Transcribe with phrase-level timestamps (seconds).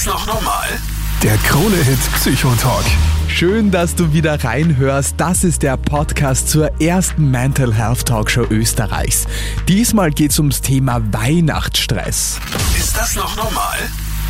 [0.00, 0.66] das noch normal?
[1.22, 2.84] Der Krone-Hit Psychotalk.
[3.28, 5.14] Schön, dass du wieder reinhörst.
[5.18, 9.26] Das ist der Podcast zur ersten Mental Health Talkshow Österreichs.
[9.68, 12.40] Diesmal geht es ums Thema Weihnachtsstress.
[12.78, 13.76] Ist das noch normal?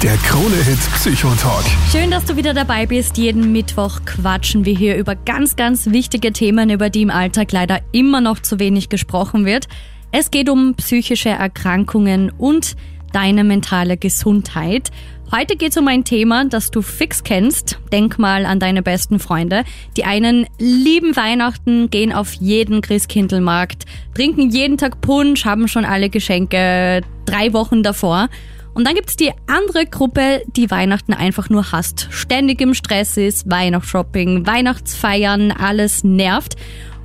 [0.03, 1.65] Der Krone-Hit Psychotalk.
[1.93, 3.17] Schön, dass du wieder dabei bist.
[3.17, 7.81] Jeden Mittwoch quatschen wir hier über ganz, ganz wichtige Themen, über die im Alltag leider
[7.93, 9.69] immer noch zu wenig gesprochen wird.
[10.11, 12.75] Es geht um psychische Erkrankungen und
[13.13, 14.91] deine mentale Gesundheit.
[15.33, 17.79] Heute geht es um ein Thema, das du fix kennst.
[17.93, 19.63] Denk mal an deine besten Freunde.
[19.97, 26.11] Die einen lieben Weihnachten, gehen auf jeden Christkindlmarkt, trinken jeden Tag Punsch, haben schon alle
[26.11, 28.29] Geschenke drei Wochen davor.
[28.75, 32.09] Und dann gibt's die andere Gruppe, die Weihnachten einfach nur hasst.
[32.11, 36.57] Ständig im Stress ist, Weihnachtsshopping, Weihnachtsfeiern, alles nervt.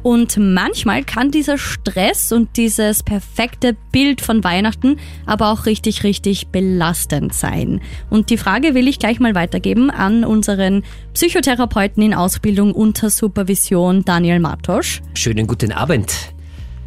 [0.06, 6.50] Und manchmal kann dieser Stress und dieses perfekte Bild von Weihnachten aber auch richtig, richtig
[6.50, 7.82] belastend sein.
[8.12, 10.84] Und die Frage will ich gleich mal weitergeben an unseren
[11.16, 15.02] Psychotherapeuten in Ausbildung unter Supervision Daniel Matosch.
[15.16, 16.14] Schönen guten Abend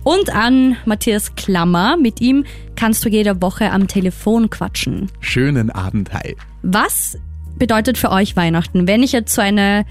[0.05, 1.97] und an Matthias Klammer.
[1.97, 2.44] Mit ihm
[2.77, 5.10] kannst du jede Woche am Telefon quatschen.
[5.19, 6.36] Schönen Abend, hi.
[6.62, 7.19] Was
[7.58, 8.86] bedeutet für euch Weihnachten?
[8.86, 9.84] Wenn ich jetzt so eine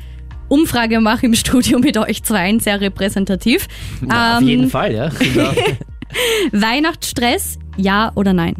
[0.49, 3.67] Umfrage mache im Studio mit euch zwei, sehr repräsentativ.
[4.01, 5.11] Na, ähm, auf jeden Fall, ja.
[6.51, 8.55] Weihnachtsstress, ja oder nein?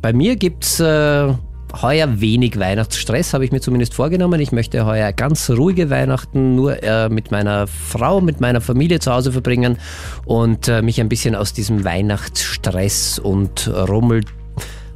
[0.00, 1.32] Bei mir gibt's äh,
[1.80, 4.40] heuer wenig Weihnachtsstress, habe ich mir zumindest vorgenommen.
[4.40, 9.12] Ich möchte heuer ganz ruhige Weihnachten nur äh, mit meiner Frau, mit meiner Familie zu
[9.12, 9.78] Hause verbringen
[10.24, 14.22] und äh, mich ein bisschen aus diesem Weihnachtsstress und Rummel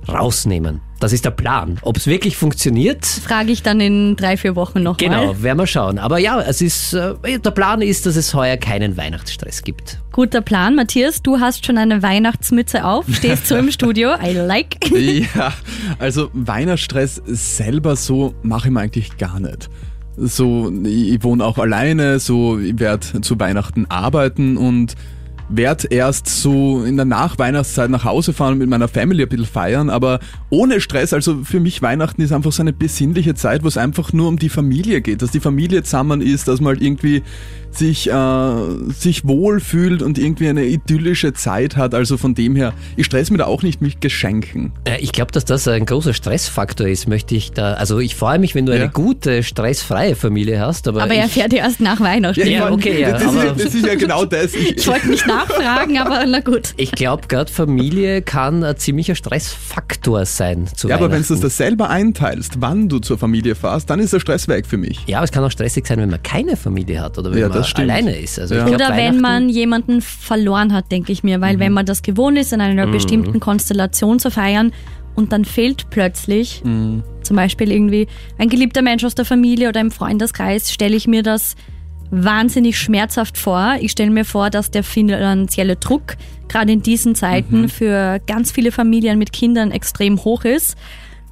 [0.09, 0.81] rausnehmen.
[1.01, 1.79] Das ist der Plan.
[1.83, 3.05] Ob es wirklich funktioniert?
[3.05, 5.43] Frage ich dann in drei, vier Wochen noch Genau, mal.
[5.43, 5.99] werden wir schauen.
[5.99, 9.99] Aber ja, es ist, äh, der Plan ist, dass es heuer keinen Weihnachtsstress gibt.
[10.13, 10.75] Guter Plan.
[10.75, 14.11] Matthias, du hast schon eine Weihnachtsmütze auf, stehst so im Studio.
[14.25, 14.77] I like.
[15.35, 15.53] Ja,
[15.99, 19.69] also Weihnachtsstress selber so mache ich mir eigentlich gar nicht.
[20.17, 24.95] So, ich wohne auch alleine, so, ich werde zu Weihnachten arbeiten und
[25.49, 29.47] werde erst so in der Nachweihnachtszeit nach Hause fahren und mit meiner Family ein bisschen
[29.47, 30.21] feiern, aber
[30.51, 31.13] ohne Stress.
[31.13, 34.39] Also für mich Weihnachten ist einfach so eine besinnliche Zeit, wo es einfach nur um
[34.39, 37.23] die Familie geht, dass die Familie zusammen ist, dass man halt irgendwie
[37.79, 38.55] sich, äh,
[38.89, 41.95] sich wohlfühlt und irgendwie eine idyllische Zeit hat.
[41.95, 44.73] Also von dem her, ich stress mir da auch nicht mit Geschenken.
[44.85, 47.75] Äh, ich glaube, dass das ein großer Stressfaktor ist, möchte ich da.
[47.75, 48.83] Also ich freue mich, wenn du ja.
[48.83, 50.89] eine gute, stressfreie Familie hast.
[50.89, 52.41] Aber, aber er fährt erst nach Weihnachten.
[52.41, 53.13] Ja, ja okay, ja.
[53.13, 54.55] Das, ist, das ist ja genau das.
[54.55, 56.75] Ich, ich wollte nicht nachfragen, aber na gut.
[56.77, 60.67] Ich glaube, gerade Familie kann ein ziemlicher Stressfaktor sein.
[60.75, 64.13] Zu ja, aber wenn du das selber einteilst, wann du zur Familie fährst, dann ist
[64.13, 65.01] der Stress weg für mich.
[65.07, 67.49] Ja, aber es kann auch stressig sein, wenn man keine Familie hat oder wenn ja,
[67.49, 68.39] man alleine ist.
[68.39, 68.65] Also ja.
[68.65, 71.61] glaub, Oder wenn man jemanden verloren hat, denke ich mir, weil mhm.
[71.61, 72.93] wenn man das gewohnt ist, in einer mhm.
[72.93, 74.73] bestimmten Konstellation zu feiern
[75.15, 77.03] und dann fehlt plötzlich mhm.
[77.23, 78.07] zum Beispiel irgendwie
[78.39, 81.57] ein geliebter Mensch aus der Familie oder im Freundeskreis, stelle ich mir das
[82.11, 83.77] wahnsinnig schmerzhaft vor.
[83.81, 86.17] Ich stelle mir vor, dass der finanzielle Druck
[86.49, 87.69] gerade in diesen Zeiten mhm.
[87.69, 90.77] für ganz viele Familien mit Kindern extrem hoch ist.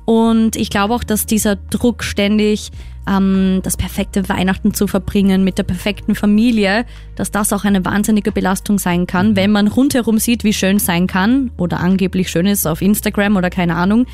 [0.04, 2.70] Und ich glaube auch, dass dieser Druck ständig
[3.08, 6.84] ähm, das perfekte Weihnachten zu verbringen mit der perfekten Familie,
[7.16, 9.36] dass das auch eine wahnsinnige Belastung sein kann, mhm.
[9.36, 13.50] wenn man rundherum sieht, wie schön sein kann oder angeblich schön ist auf Instagram oder
[13.50, 14.06] keine Ahnung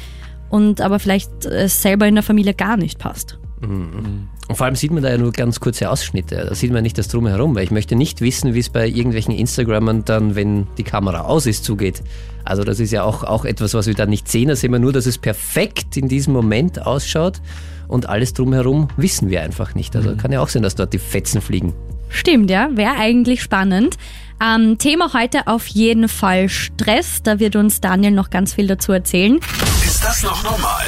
[0.48, 3.38] und aber vielleicht es selber in der Familie gar nicht passt.
[3.60, 4.28] Mhm.
[4.50, 6.44] Und vor allem sieht man da ja nur ganz kurze Ausschnitte.
[6.48, 9.32] Da sieht man nicht das Drumherum, weil ich möchte nicht wissen, wie es bei irgendwelchen
[9.32, 12.02] Instagrammern dann, wenn die Kamera aus ist, zugeht.
[12.44, 14.48] Also das ist ja auch, auch etwas, was wir dann nicht sehen.
[14.48, 17.40] Da sehen wir nur, dass es perfekt in diesem Moment ausschaut
[17.86, 19.94] und alles drumherum wissen wir einfach nicht.
[19.94, 20.16] Also mhm.
[20.16, 21.72] kann ja auch sein, dass dort die Fetzen fliegen.
[22.08, 23.98] Stimmt, ja, wäre eigentlich spannend.
[24.44, 27.22] Ähm, Thema heute auf jeden Fall Stress.
[27.22, 29.38] Da wird uns Daniel noch ganz viel dazu erzählen.
[29.86, 30.86] Ist das noch normal?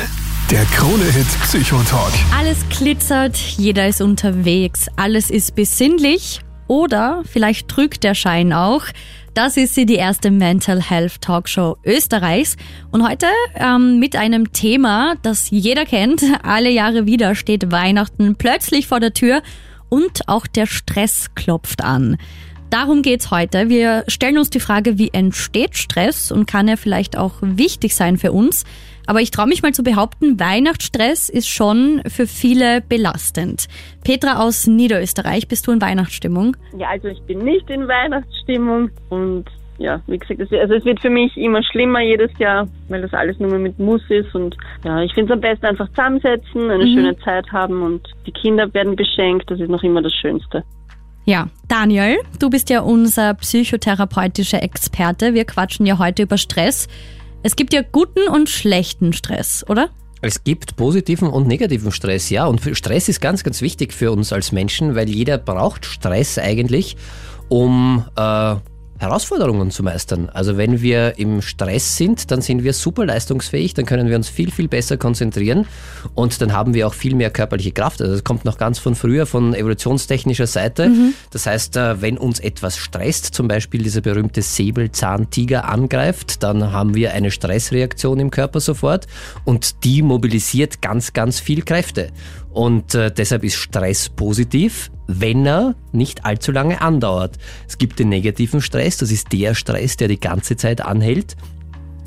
[0.52, 2.12] Der Krone-Hit Psychotalk.
[2.38, 8.82] Alles glitzert, jeder ist unterwegs, alles ist besinnlich oder vielleicht trügt der Schein auch.
[9.32, 12.58] Das ist sie, die erste Mental Health Talkshow Österreichs.
[12.90, 16.22] Und heute ähm, mit einem Thema, das jeder kennt.
[16.42, 19.40] Alle Jahre wieder steht Weihnachten plötzlich vor der Tür
[19.88, 22.18] und auch der Stress klopft an.
[22.68, 23.70] Darum geht's heute.
[23.70, 28.18] Wir stellen uns die Frage, wie entsteht Stress und kann er vielleicht auch wichtig sein
[28.18, 28.64] für uns?
[29.06, 33.66] Aber ich traue mich mal zu behaupten, Weihnachtsstress ist schon für viele belastend.
[34.04, 36.56] Petra aus Niederösterreich, bist du in Weihnachtsstimmung?
[36.76, 39.46] Ja, also ich bin nicht in Weihnachtsstimmung und
[39.78, 43.38] ja, wie gesagt, also es wird für mich immer schlimmer jedes Jahr, weil das alles
[43.40, 46.84] nur mehr mit Muss ist und ja, ich finde es am besten einfach zusammensetzen, eine
[46.84, 46.94] mhm.
[46.94, 50.62] schöne Zeit haben und die Kinder werden beschenkt, das ist noch immer das Schönste.
[51.24, 55.34] Ja, Daniel, du bist ja unser psychotherapeutischer Experte.
[55.34, 56.88] Wir quatschen ja heute über Stress.
[57.44, 59.90] Es gibt ja guten und schlechten Stress, oder?
[60.20, 62.46] Es gibt positiven und negativen Stress, ja.
[62.46, 66.96] Und Stress ist ganz, ganz wichtig für uns als Menschen, weil jeder braucht Stress eigentlich,
[67.48, 68.54] um äh,
[69.02, 70.30] Herausforderungen zu meistern.
[70.32, 74.28] Also wenn wir im Stress sind, dann sind wir super leistungsfähig, dann können wir uns
[74.28, 75.66] viel, viel besser konzentrieren
[76.14, 78.00] und dann haben wir auch viel mehr körperliche Kraft.
[78.00, 80.88] Also das kommt noch ganz von früher, von evolutionstechnischer Seite.
[80.88, 81.14] Mhm.
[81.30, 86.94] Das heißt, äh, wenn uns etwas stresst, zum Beispiel dieser berühmte Säbelzahntiger angreift, dann haben
[86.94, 89.06] wir eine Stressreaktion im Körper sofort
[89.44, 92.10] und die mobilisiert ganz, ganz viel Kräfte.
[92.52, 97.38] Und äh, deshalb ist Stress positiv, wenn er nicht allzu lange andauert.
[97.66, 101.36] Es gibt den negativen Stress, das ist der Stress, der die ganze Zeit anhält.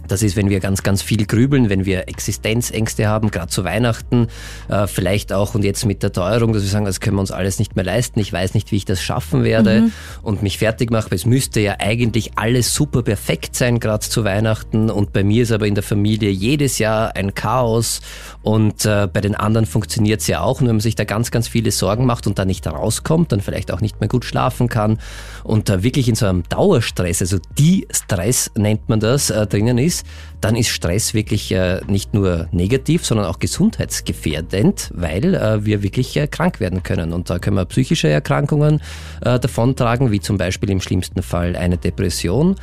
[0.08, 4.28] Das ist, wenn wir ganz, ganz viel grübeln, wenn wir Existenzängste haben, gerade zu Weihnachten,
[4.70, 7.32] äh, vielleicht auch und jetzt mit der Teuerung, dass wir sagen, das können wir uns
[7.32, 9.92] alles nicht mehr leisten, ich weiß nicht, wie ich das schaffen werde mhm.
[10.22, 11.14] und mich fertig mache.
[11.14, 15.52] Es müsste ja eigentlich alles super perfekt sein, gerade zu Weihnachten und bei mir ist
[15.52, 18.02] aber in der Familie jedes Jahr ein Chaos
[18.42, 20.62] und äh, bei den anderen funktioniert es ja auch.
[20.62, 23.42] Und wenn man sich da ganz, ganz viele Sorgen macht und da nicht rauskommt, dann
[23.42, 25.00] vielleicht auch nicht mehr gut schlafen kann
[25.44, 29.78] und da wirklich in so einem Dauerstress, also die Stress nennt man das, äh, drinnen
[29.78, 30.06] ist, ist,
[30.42, 36.16] dann ist Stress wirklich äh, nicht nur negativ, sondern auch gesundheitsgefährdend, weil äh, wir wirklich
[36.18, 37.14] äh, krank werden können.
[37.14, 38.82] Und da können wir psychische Erkrankungen
[39.22, 42.56] äh, davontragen, wie zum Beispiel im schlimmsten Fall eine Depression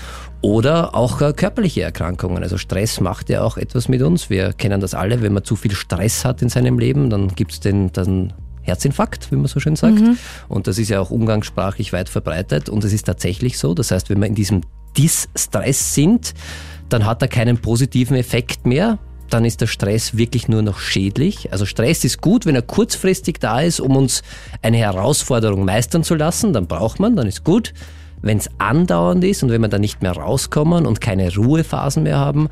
[0.42, 2.42] oder auch äh, körperliche Erkrankungen.
[2.42, 4.30] Also Stress macht ja auch etwas mit uns.
[4.30, 7.52] Wir kennen das alle, wenn man zu viel Stress hat in seinem Leben, dann gibt
[7.52, 8.32] es den dann
[8.62, 10.00] Herzinfarkt, wie man so schön sagt.
[10.00, 10.18] Mhm.
[10.48, 12.68] Und das ist ja auch umgangssprachlich weit verbreitet.
[12.68, 13.74] Und es ist tatsächlich so.
[13.74, 14.60] Das heißt, wenn wir in diesem
[14.96, 16.34] Distress sind,
[16.92, 18.98] dann hat er keinen positiven Effekt mehr.
[19.30, 21.52] Dann ist der Stress wirklich nur noch schädlich.
[21.52, 24.22] Also Stress ist gut, wenn er kurzfristig da ist, um uns
[24.60, 26.52] eine Herausforderung meistern zu lassen.
[26.52, 27.72] Dann braucht man, dann ist gut.
[28.20, 32.18] Wenn es andauernd ist und wenn wir dann nicht mehr rauskommen und keine Ruhephasen mehr
[32.18, 32.48] haben,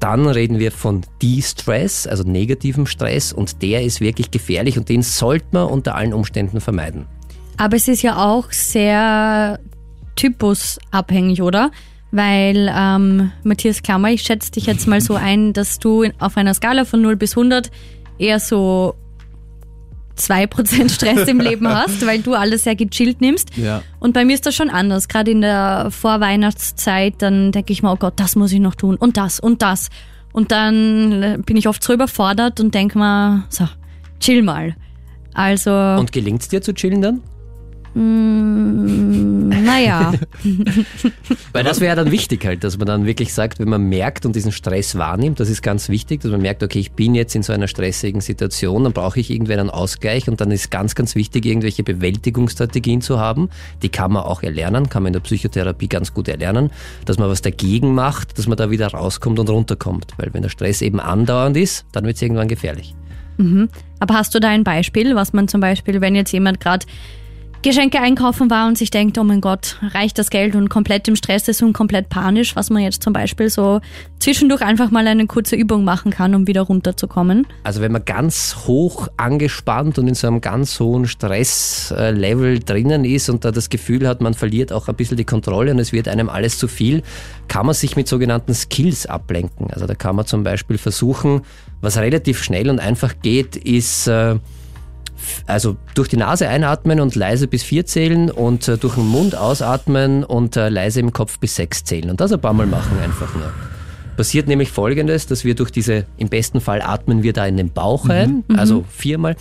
[0.00, 5.02] dann reden wir von De-Stress, also negativem Stress und der ist wirklich gefährlich und den
[5.02, 7.06] sollte man unter allen Umständen vermeiden.
[7.56, 9.60] Aber es ist ja auch sehr
[10.16, 11.70] typusabhängig, oder?
[12.12, 16.54] Weil ähm, Matthias Klammer, ich schätze dich jetzt mal so ein, dass du auf einer
[16.54, 17.70] Skala von 0 bis 100
[18.18, 18.94] eher so
[20.18, 23.56] 2% Stress im Leben hast, weil du alles sehr gechillt nimmst.
[23.56, 23.82] Ja.
[23.98, 25.08] Und bei mir ist das schon anders.
[25.08, 28.96] Gerade in der Vorweihnachtszeit, dann denke ich mir, oh Gott, das muss ich noch tun
[28.96, 29.88] und das und das.
[30.32, 33.66] Und dann bin ich oft so überfordert und denke mir, so,
[34.20, 34.76] chill mal.
[35.34, 35.72] Also.
[35.72, 37.22] Und gelingt es dir zu chillen dann?
[37.94, 40.12] Mm, naja.
[41.52, 44.34] Weil das wäre dann wichtig halt, dass man dann wirklich sagt, wenn man merkt und
[44.34, 47.42] diesen Stress wahrnimmt, das ist ganz wichtig, dass man merkt, okay, ich bin jetzt in
[47.42, 51.14] so einer stressigen Situation, dann brauche ich irgendwann einen Ausgleich und dann ist ganz, ganz
[51.14, 53.50] wichtig, irgendwelche Bewältigungsstrategien zu haben.
[53.82, 56.70] Die kann man auch erlernen, kann man in der Psychotherapie ganz gut erlernen,
[57.04, 60.06] dass man was dagegen macht, dass man da wieder rauskommt und runterkommt.
[60.16, 62.94] Weil wenn der Stress eben andauernd ist, dann wird es irgendwann gefährlich.
[63.36, 63.68] Mhm.
[64.00, 66.86] Aber hast du da ein Beispiel, was man zum Beispiel, wenn jetzt jemand gerade
[67.62, 71.14] Geschenke einkaufen war und sich denkt, oh mein Gott, reicht das Geld und komplett im
[71.14, 73.80] Stress ist und komplett panisch, was man jetzt zum Beispiel so
[74.18, 77.46] zwischendurch einfach mal eine kurze Übung machen kann, um wieder runterzukommen.
[77.62, 83.30] Also wenn man ganz hoch angespannt und in so einem ganz hohen Stresslevel drinnen ist
[83.30, 86.08] und da das Gefühl hat, man verliert auch ein bisschen die Kontrolle und es wird
[86.08, 87.04] einem alles zu viel,
[87.46, 89.70] kann man sich mit sogenannten Skills ablenken.
[89.70, 91.42] Also da kann man zum Beispiel versuchen,
[91.80, 94.36] was relativ schnell und einfach geht, ist äh,
[95.46, 99.36] also durch die Nase einatmen und leise bis vier zählen und äh, durch den Mund
[99.36, 102.10] ausatmen und äh, leise im Kopf bis sechs zählen.
[102.10, 103.52] Und das ein paar Mal machen einfach nur.
[104.16, 107.70] Passiert nämlich folgendes, dass wir durch diese, im besten Fall atmen wir da in den
[107.70, 108.58] Bauch ein, mhm.
[108.58, 109.36] also viermal.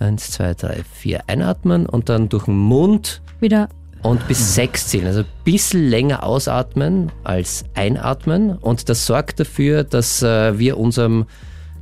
[0.00, 3.68] Eins, zwei, drei, vier einatmen und dann durch den Mund wieder
[4.02, 5.06] und bis sechs zählen.
[5.06, 8.56] Also ein bisschen länger ausatmen als einatmen.
[8.56, 11.26] Und das sorgt dafür, dass äh, wir unserem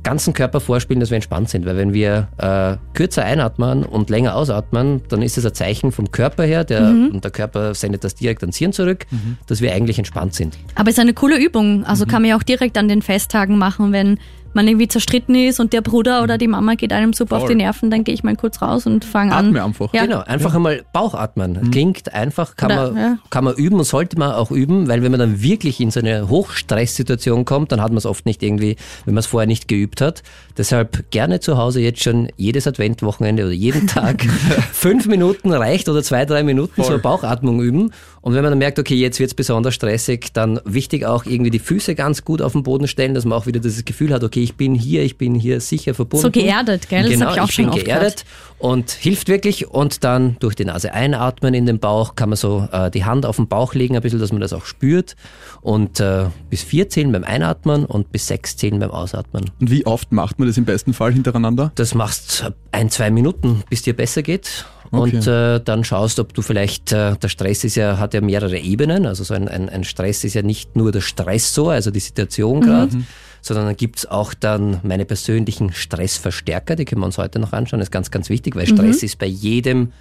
[0.07, 1.65] ganzen Körper vorspielen, dass wir entspannt sind.
[1.65, 6.11] Weil wenn wir äh, kürzer einatmen und länger ausatmen, dann ist es ein Zeichen vom
[6.11, 7.09] Körper her, der, mhm.
[7.09, 9.37] und der Körper sendet das direkt ans Hirn zurück, mhm.
[9.47, 10.57] dass wir eigentlich entspannt sind.
[10.75, 11.83] Aber es ist eine coole Übung.
[11.83, 12.09] Also mhm.
[12.09, 14.17] kann man ja auch direkt an den Festtagen machen, wenn
[14.57, 17.43] man irgendwie zerstritten ist und der Bruder oder die Mama geht einem super Voll.
[17.43, 19.47] auf die Nerven, dann gehe ich mal kurz raus und fange an.
[19.47, 19.93] Atme einfach.
[19.93, 20.05] Ja.
[20.05, 20.55] Genau, einfach ja.
[20.57, 21.59] einmal Bauchatmen.
[21.61, 21.71] Mhm.
[21.71, 23.17] Klingt einfach, kann, oder, man, ja.
[23.29, 25.99] kann man üben und sollte man auch üben, weil wenn man dann wirklich in so
[25.99, 29.67] eine Hochstresssituation kommt, dann hat man es oft nicht irgendwie, wenn man es vorher nicht
[29.67, 30.23] geübt hat.
[30.57, 34.23] Deshalb gerne zu Hause jetzt schon jedes Adventwochenende oder jeden Tag
[34.73, 36.95] fünf Minuten reicht oder zwei, drei Minuten Voll.
[36.95, 37.91] so Bauchatmung üben.
[38.21, 41.51] Und wenn man dann merkt, okay, jetzt wird es besonders stressig, dann wichtig auch irgendwie
[41.51, 44.23] die Füße ganz gut auf den Boden stellen, dass man auch wieder das Gefühl hat,
[44.23, 46.23] okay, ich bin hier, ich bin hier sicher verbunden.
[46.23, 47.03] So geerdet, gell?
[47.03, 48.25] Das Genau, hab ich auch schon bin oft geerdet
[48.59, 49.67] und hilft wirklich.
[49.67, 53.25] Und dann durch die Nase einatmen in den Bauch, kann man so äh, die Hand
[53.25, 55.15] auf den Bauch legen, ein bisschen, dass man das auch spürt.
[55.61, 59.51] Und äh, bis vier zählen beim Einatmen und bis sechs zählen beim Ausatmen.
[59.59, 61.71] Und wie oft macht man das im besten Fall hintereinander?
[61.75, 64.65] Das machst ein, zwei Minuten, bis dir besser geht.
[64.91, 65.15] Okay.
[65.15, 68.57] Und äh, dann schaust, ob du vielleicht, äh, der Stress ist ja, hat ja mehrere
[68.57, 69.05] Ebenen.
[69.05, 72.61] Also so ein, ein, ein Stress ist ja nicht nur der Stressor, also die Situation
[72.61, 72.97] gerade,
[73.41, 77.79] sondern dann gibt's auch dann meine persönlichen Stressverstärker, die können wir uns heute noch anschauen,
[77.79, 79.91] das ist ganz, ganz wichtig, weil Stress ist bei jedem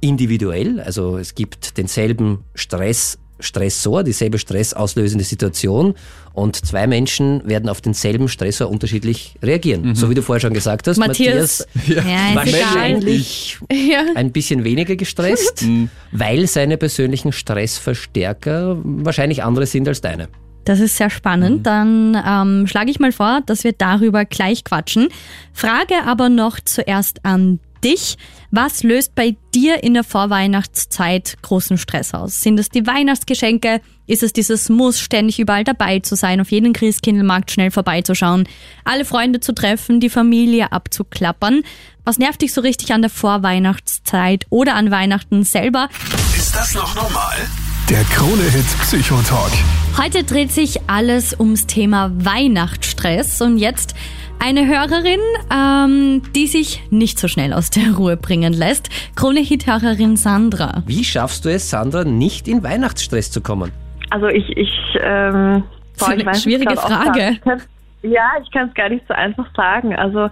[0.00, 0.80] individuell.
[0.80, 5.94] Also es gibt denselben Stress, Stressor, dieselbe stressauslösende Situation
[6.32, 9.94] und zwei Menschen werden auf denselben Stressor unterschiedlich reagieren.
[9.94, 12.34] So wie du vorher schon gesagt hast, Matthias, ja, ist egal.
[12.36, 14.04] wahrscheinlich Ja.
[14.14, 15.64] ein bisschen weniger gestresst,
[16.12, 20.28] weil seine persönlichen Stressverstärker wahrscheinlich andere sind als deine.
[20.64, 21.66] Das ist sehr spannend.
[21.66, 25.08] Dann ähm, schlage ich mal vor, dass wir darüber gleich quatschen.
[25.52, 28.16] Frage aber noch zuerst an dich.
[28.54, 32.42] Was löst bei dir in der Vorweihnachtszeit großen Stress aus?
[32.42, 33.80] Sind es die Weihnachtsgeschenke?
[34.06, 38.46] Ist es dieses Muss, ständig überall dabei zu sein, auf jeden Christkindlmarkt schnell vorbeizuschauen,
[38.84, 41.62] alle Freunde zu treffen, die Familie abzuklappern?
[42.04, 45.88] Was nervt dich so richtig an der Vorweihnachtszeit oder an Weihnachten selber?
[46.36, 47.38] Ist das noch normal?
[47.88, 49.52] Der Krone-Hit Psychotalk.
[49.96, 53.94] Heute dreht sich alles ums Thema Weihnachtsstress und jetzt
[54.38, 55.20] eine Hörerin,
[55.52, 58.90] ähm, die sich nicht so schnell aus der Ruhe bringen lässt.
[59.16, 60.82] Krone-Hit-Hörerin Sandra.
[60.86, 63.70] Wie schaffst du es, Sandra, nicht in Weihnachtsstress zu kommen?
[64.10, 64.70] Also ich, ich,
[65.00, 65.62] ähm,
[65.98, 67.38] boah, ich weiß Schwierige Frage.
[68.02, 69.94] Ja, ich kann es gar nicht so einfach sagen.
[69.94, 70.28] Also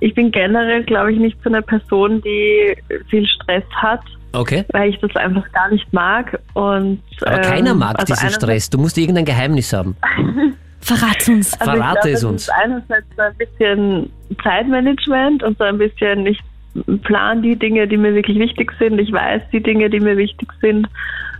[0.00, 2.76] ich bin generell, glaube ich, nicht so eine Person, die
[3.08, 4.00] viel Stress hat,
[4.32, 4.64] Okay.
[4.72, 6.38] weil ich das einfach gar nicht mag.
[6.54, 8.68] Und, Aber ähm, keiner mag also diesen Stress.
[8.68, 9.96] Du musst irgendein Geheimnis haben.
[10.84, 11.58] Verrat's uns.
[11.60, 12.42] Also Verrate ich glaub, es uns.
[12.42, 14.10] Ist einerseits so ein bisschen
[14.42, 16.38] Zeitmanagement und so ein bisschen, ich
[17.04, 18.98] plan die Dinge, die mir wirklich wichtig sind.
[18.98, 20.88] Ich weiß die Dinge, die mir wichtig sind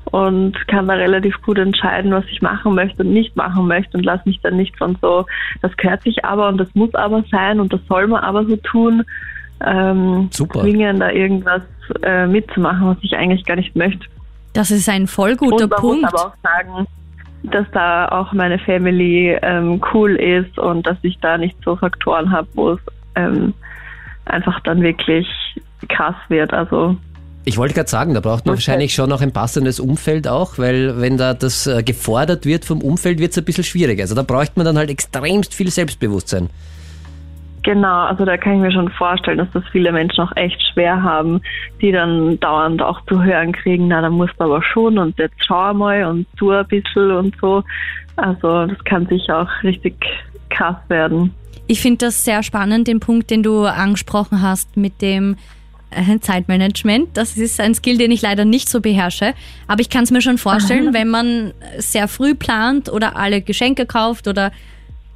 [0.06, 4.04] und kann da relativ gut entscheiden, was ich machen möchte und nicht machen möchte und
[4.04, 5.26] lasse mich dann nicht von so,
[5.60, 8.56] das gehört sich aber und das muss aber sein und das soll man aber so
[8.56, 9.02] tun,
[9.64, 10.60] ähm, Super.
[10.60, 11.62] zwingen, da irgendwas
[12.02, 14.06] äh, mitzumachen, was ich eigentlich gar nicht möchte.
[14.52, 16.02] Das ist ein voll guter Und man Punkt.
[16.02, 16.86] muss aber auch sagen,
[17.44, 22.32] dass da auch meine Family ähm, cool ist und dass ich da nicht so Faktoren
[22.32, 22.80] habe, wo es
[23.14, 23.52] ähm,
[24.24, 25.26] einfach dann wirklich
[25.88, 26.52] krass wird.
[26.54, 26.96] Also
[27.44, 28.60] Ich wollte gerade sagen, da braucht man Okay.
[28.60, 32.80] wahrscheinlich schon noch ein passendes Umfeld auch, weil wenn da das äh, gefordert wird vom
[32.80, 34.00] Umfeld, wird es ein bisschen schwierig.
[34.00, 36.48] Also da bräuchte man dann halt extremst viel Selbstbewusstsein.
[37.64, 41.02] Genau, also da kann ich mir schon vorstellen, dass das viele Menschen auch echt schwer
[41.02, 41.40] haben,
[41.80, 45.44] die dann dauernd auch zu hören kriegen, na, da musst du aber schon und jetzt
[45.44, 47.64] schau mal und tu ein bisschen und so.
[48.16, 49.97] Also das kann sicher auch richtig
[50.50, 51.35] krass werden.
[51.66, 55.37] Ich finde das sehr spannend, den Punkt, den du angesprochen hast mit dem
[55.90, 57.09] äh, Zeitmanagement.
[57.14, 59.35] Das ist ein Skill, den ich leider nicht so beherrsche.
[59.66, 63.87] Aber ich kann es mir schon vorstellen, wenn man sehr früh plant oder alle Geschenke
[63.87, 64.52] kauft oder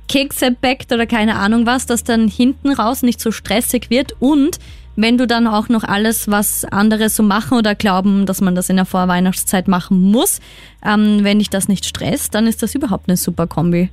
[0.09, 4.59] Kekse backt oder keine Ahnung was, dass dann hinten raus nicht so stressig wird und
[5.01, 8.69] wenn du dann auch noch alles, was andere so machen oder glauben, dass man das
[8.69, 10.41] in der Vorweihnachtszeit machen muss,
[10.85, 13.91] ähm, wenn dich das nicht stresst, dann ist das überhaupt eine super Kombi.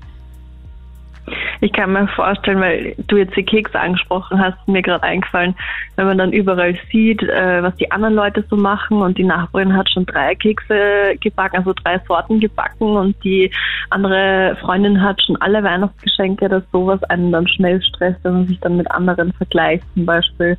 [1.62, 5.56] Ich kann mir vorstellen, weil du jetzt die Kekse angesprochen hast, mir gerade eingefallen,
[5.96, 9.76] wenn man dann überall sieht, äh, was die anderen Leute so machen und die Nachbarin
[9.76, 13.52] hat schon drei Kekse gebacken, also drei Sorten gebacken und die
[13.90, 18.60] andere Freundin hat schon alle Weihnachtsgeschenke, dass sowas einen dann schnell stresst, wenn man sich
[18.60, 20.58] dann mit anderen vergleicht zum Beispiel.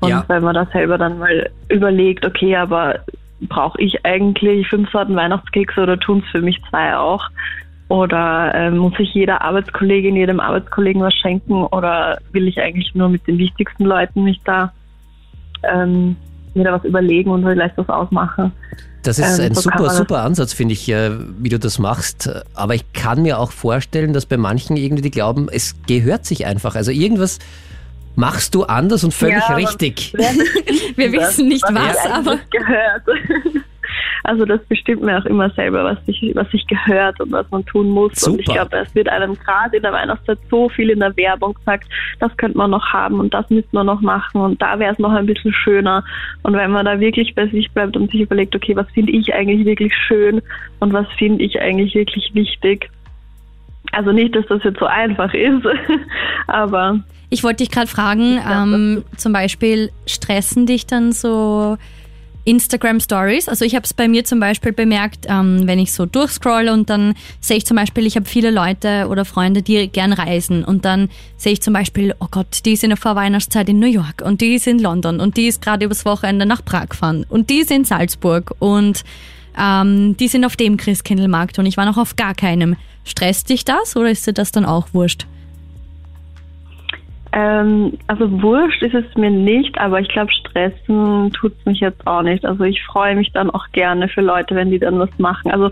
[0.00, 0.24] Und Ja.
[0.28, 3.00] wenn man da selber dann mal überlegt, okay, aber
[3.40, 7.28] brauche ich eigentlich fünf Sorten Weihnachtskekse oder tun es für mich zwei auch?
[7.88, 11.64] Oder ähm, muss ich jeder Arbeitskollegin, jedem Arbeitskollegen was schenken?
[11.66, 14.72] Oder will ich eigentlich nur mit den wichtigsten Leuten mich da
[15.62, 16.16] ähm,
[16.54, 18.52] mir da was überlegen und vielleicht was ausmachen?
[19.02, 22.28] Das ist Ähm, ein so super, super Ansatz, finde ich, äh, wie du das machst.
[22.54, 26.44] Aber ich kann mir auch vorstellen, dass bei manchen irgendwie die glauben, es gehört sich
[26.44, 26.74] einfach.
[26.74, 27.38] Also irgendwas
[28.16, 30.12] machst du anders und völlig Ja, richtig.
[30.96, 33.02] Wir wissen nicht was, ich aber gehört.
[34.26, 37.64] Also das bestimmt mir auch immer selber, was sich was sich gehört und was man
[37.64, 38.26] tun muss.
[38.26, 38.66] Und ich Super.
[38.66, 42.36] glaube, es wird einem gerade in der Weihnachtszeit so viel in der Werbung gesagt, das
[42.36, 45.12] könnte man noch haben und das müsste man noch machen und da wäre es noch
[45.12, 46.02] ein bisschen schöner.
[46.42, 49.32] Und wenn man da wirklich bei sich bleibt und sich überlegt, okay, was finde ich
[49.32, 50.42] eigentlich wirklich schön
[50.80, 52.90] und was finde ich eigentlich wirklich wichtig.
[53.92, 55.64] Also nicht, dass das jetzt so einfach ist,
[56.48, 56.98] aber
[57.30, 61.78] Ich wollte dich gerade fragen, ähm, zum Beispiel stressen dich dann so
[62.46, 63.48] Instagram Stories.
[63.48, 66.88] Also ich habe es bei mir zum Beispiel bemerkt, ähm, wenn ich so durchscroll und
[66.88, 70.84] dann sehe ich zum Beispiel, ich habe viele Leute oder Freunde, die gern reisen und
[70.84, 74.22] dann sehe ich zum Beispiel, oh Gott, die ist in der Vorweihnachtszeit in New York
[74.24, 77.50] und die ist in London und die ist gerade übers Wochenende nach Prag gefahren und
[77.50, 79.04] die ist in Salzburg und
[79.58, 82.76] ähm, die sind auf dem Christkindlmarkt und ich war noch auf gar keinem.
[83.04, 85.26] Stresst dich das oder ist dir das dann auch wurscht?
[87.36, 92.06] Ähm, also wurscht ist es mir nicht, aber ich glaube, stressen tut es mich jetzt
[92.06, 92.46] auch nicht.
[92.46, 95.50] Also ich freue mich dann auch gerne für Leute, wenn die dann was machen.
[95.50, 95.70] Also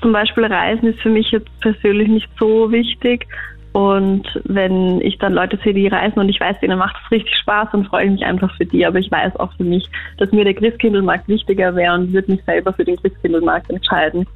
[0.00, 3.26] zum Beispiel Reisen ist für mich jetzt persönlich nicht so wichtig.
[3.72, 7.36] Und wenn ich dann Leute sehe, die reisen und ich weiß, denen macht es richtig
[7.36, 8.86] Spaß, dann freue ich mich einfach für die.
[8.86, 12.42] Aber ich weiß auch für mich, dass mir der Christkindlmarkt wichtiger wäre und würde mich
[12.44, 14.26] selber für den Christkindlmarkt entscheiden.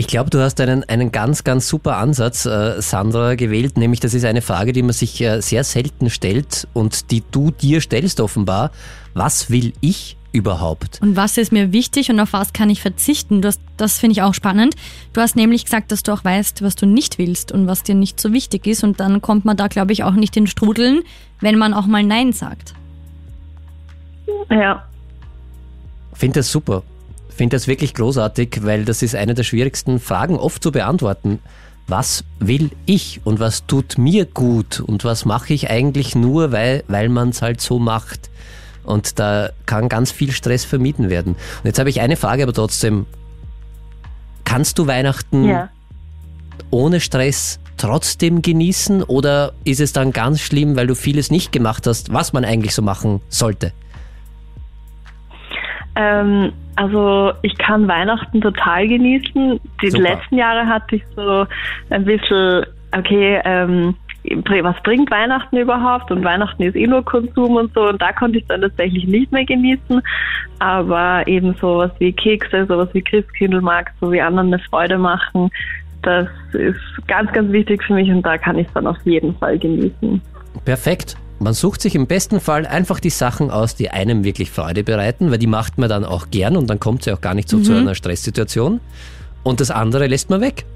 [0.00, 4.14] Ich glaube, du hast einen, einen ganz, ganz super Ansatz, äh, Sandra, gewählt, nämlich das
[4.14, 8.18] ist eine Frage, die man sich äh, sehr selten stellt und die du dir stellst
[8.22, 8.70] offenbar.
[9.12, 11.02] Was will ich überhaupt?
[11.02, 13.42] Und was ist mir wichtig und auf was kann ich verzichten?
[13.42, 14.74] Du hast, das finde ich auch spannend.
[15.12, 17.94] Du hast nämlich gesagt, dass du auch weißt, was du nicht willst und was dir
[17.94, 21.02] nicht so wichtig ist und dann kommt man da, glaube ich, auch nicht in Strudeln,
[21.40, 22.72] wenn man auch mal Nein sagt.
[24.48, 24.82] Ja.
[26.14, 26.84] Finde das super
[27.40, 31.38] finde das wirklich großartig, weil das ist eine der schwierigsten Fragen oft zu beantworten.
[31.88, 36.84] Was will ich und was tut mir gut und was mache ich eigentlich nur, weil,
[36.86, 38.28] weil man es halt so macht?
[38.84, 41.32] Und da kann ganz viel Stress vermieden werden.
[41.32, 43.06] Und jetzt habe ich eine Frage, aber trotzdem.
[44.44, 45.70] Kannst du Weihnachten Ja.
[46.70, 51.86] ohne Stress trotzdem genießen oder ist es dann ganz schlimm, weil du vieles nicht gemacht
[51.86, 53.72] hast, was man eigentlich so machen sollte?
[55.96, 59.60] Ähm, also ich kann Weihnachten total genießen.
[59.82, 60.02] Die Super.
[60.02, 61.46] letzten Jahre hatte ich so
[61.90, 62.64] ein bisschen,
[62.96, 63.94] okay, ähm,
[64.62, 66.10] was bringt Weihnachten überhaupt?
[66.10, 67.88] Und Weihnachten ist eh nur Konsum und so.
[67.88, 70.00] Und da konnte ich dann tatsächlich nicht mehr genießen.
[70.58, 75.50] Aber eben sowas wie Kekse, sowas wie Christkindlmarkt, so wie anderen eine Freude machen,
[76.02, 79.36] das ist ganz, ganz wichtig für mich und da kann ich es dann auf jeden
[79.36, 80.20] Fall genießen.
[80.64, 81.16] Perfekt.
[81.42, 85.30] Man sucht sich im besten Fall einfach die Sachen aus, die einem wirklich Freude bereiten,
[85.30, 87.60] weil die macht man dann auch gern und dann kommt sie auch gar nicht so
[87.60, 88.78] zu einer Stresssituation.
[89.42, 90.66] Und das andere lässt man weg.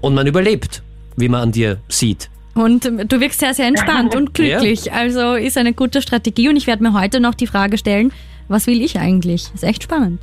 [0.00, 0.84] Und man überlebt,
[1.16, 2.30] wie man an dir sieht.
[2.54, 4.92] Und ähm, du wirkst sehr, sehr entspannt und glücklich.
[4.92, 8.12] Also ist eine gute Strategie und ich werde mir heute noch die Frage stellen,
[8.46, 9.52] was will ich eigentlich?
[9.52, 10.20] Ist echt spannend.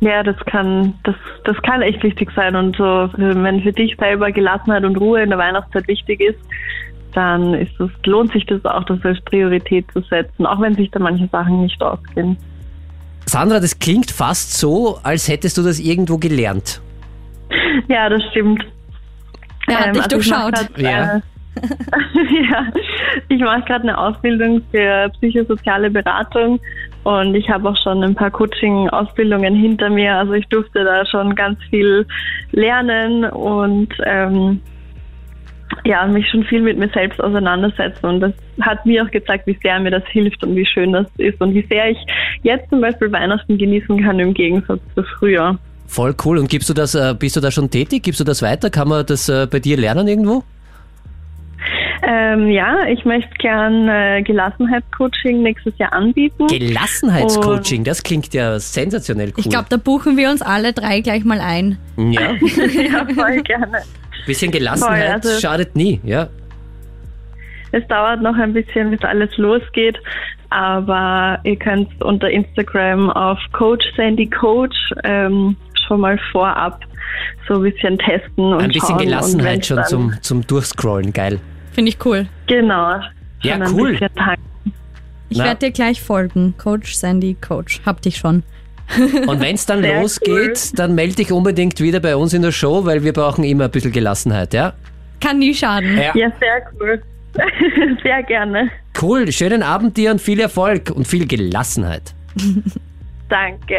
[0.00, 2.56] Ja, das kann, das, das kann echt wichtig sein.
[2.56, 6.38] Und so, wenn für dich selber Gelassenheit und Ruhe in der Weihnachtszeit wichtig ist,
[7.14, 10.90] dann ist es, lohnt sich das auch, das als Priorität zu setzen, auch wenn sich
[10.90, 12.36] da manche Sachen nicht ausgehen.
[13.26, 16.80] Sandra, das klingt fast so, als hättest du das irgendwo gelernt.
[17.88, 18.64] Ja, das stimmt.
[19.66, 20.54] Wer hat Ähm, dich also ich durchschaut?
[20.54, 21.16] grad, Ja.
[21.16, 21.20] Äh,
[22.50, 22.66] ja,
[23.28, 26.60] ich mache gerade eine Ausbildung für psychosoziale Beratung
[27.02, 30.14] und ich habe auch schon ein paar Coaching-Ausbildungen hinter mir.
[30.14, 32.06] Also ich durfte da schon ganz viel
[32.52, 34.60] lernen und ähm,
[35.84, 38.06] ja, mich schon viel mit mir selbst auseinandersetzen.
[38.06, 41.06] Und das hat mir auch gezeigt, wie sehr mir das hilft und wie schön das
[41.18, 41.98] ist und wie sehr ich
[42.42, 45.58] jetzt zum Beispiel Weihnachten genießen kann im Gegensatz zu früher.
[45.86, 46.38] Voll cool.
[46.38, 48.02] Und gibst du das, äh, bist du da schon tätig?
[48.02, 48.70] Gibst du das weiter?
[48.70, 50.44] Kann man das äh, bei dir lernen irgendwo?
[52.02, 56.46] Ähm, ja, ich möchte gern äh, Gelassenheitscoaching nächstes Jahr anbieten.
[56.46, 59.34] Gelassenheitscoaching, das klingt ja sensationell cool.
[59.38, 61.78] Ich glaube, da buchen wir uns alle drei gleich mal ein.
[61.96, 63.82] ja, ja, voll gerne.
[64.28, 66.28] Bisschen Gelassenheit Voll, also- schadet nie, ja.
[67.72, 69.98] Es dauert noch ein bisschen, bis alles losgeht,
[70.50, 75.54] aber ihr könnt unter Instagram auf Coach Sandy Coach ähm,
[75.86, 76.80] schon mal vorab
[77.46, 78.98] so ein bisschen testen und Ein bisschen schauen.
[78.98, 81.40] Gelassenheit schon zum, zum Durchscrollen, geil.
[81.72, 82.26] Finde ich cool.
[82.46, 83.00] Genau.
[83.42, 83.98] Ja, cool.
[85.30, 86.54] Ich werde dir gleich folgen.
[86.56, 87.80] Coach Sandy Coach.
[87.84, 88.42] Hab dich schon.
[89.26, 92.52] Und wenn es dann Sehr losgeht, dann melde dich unbedingt wieder bei uns in der
[92.52, 94.72] Show, weil wir brauchen immer ein bisschen Gelassenheit, ja?
[95.20, 95.96] Kann nie schaden.
[95.96, 96.14] Ja.
[96.14, 97.02] Ja, sehr cool.
[98.02, 98.70] sehr gerne.
[99.00, 102.14] Cool, schönen Abend dir und viel Erfolg und viel Gelassenheit.
[103.28, 103.74] Danke.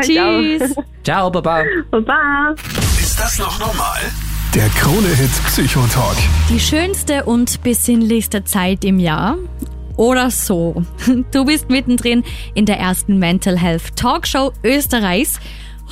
[0.00, 0.74] Tschüss.
[1.04, 1.62] Ciao, Baba.
[1.90, 2.54] Baba.
[2.98, 4.00] Ist das noch normal?
[4.54, 6.16] Der Krone-Hit Psychotalk.
[6.48, 9.36] Die schönste und besinnlichste Zeit im Jahr.
[9.96, 10.82] Oder so.
[11.32, 12.22] Du bist mittendrin
[12.54, 15.40] in der ersten Mental Health Talkshow Österreichs.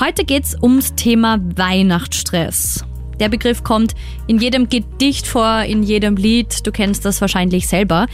[0.01, 2.85] Heute geht's ums Thema Weihnachtsstress.
[3.21, 3.95] Der Begriff kommt
[4.27, 6.67] in jedem Gedicht vor, in jedem Lied.
[6.67, 8.07] Du kennst das wahrscheinlich selber.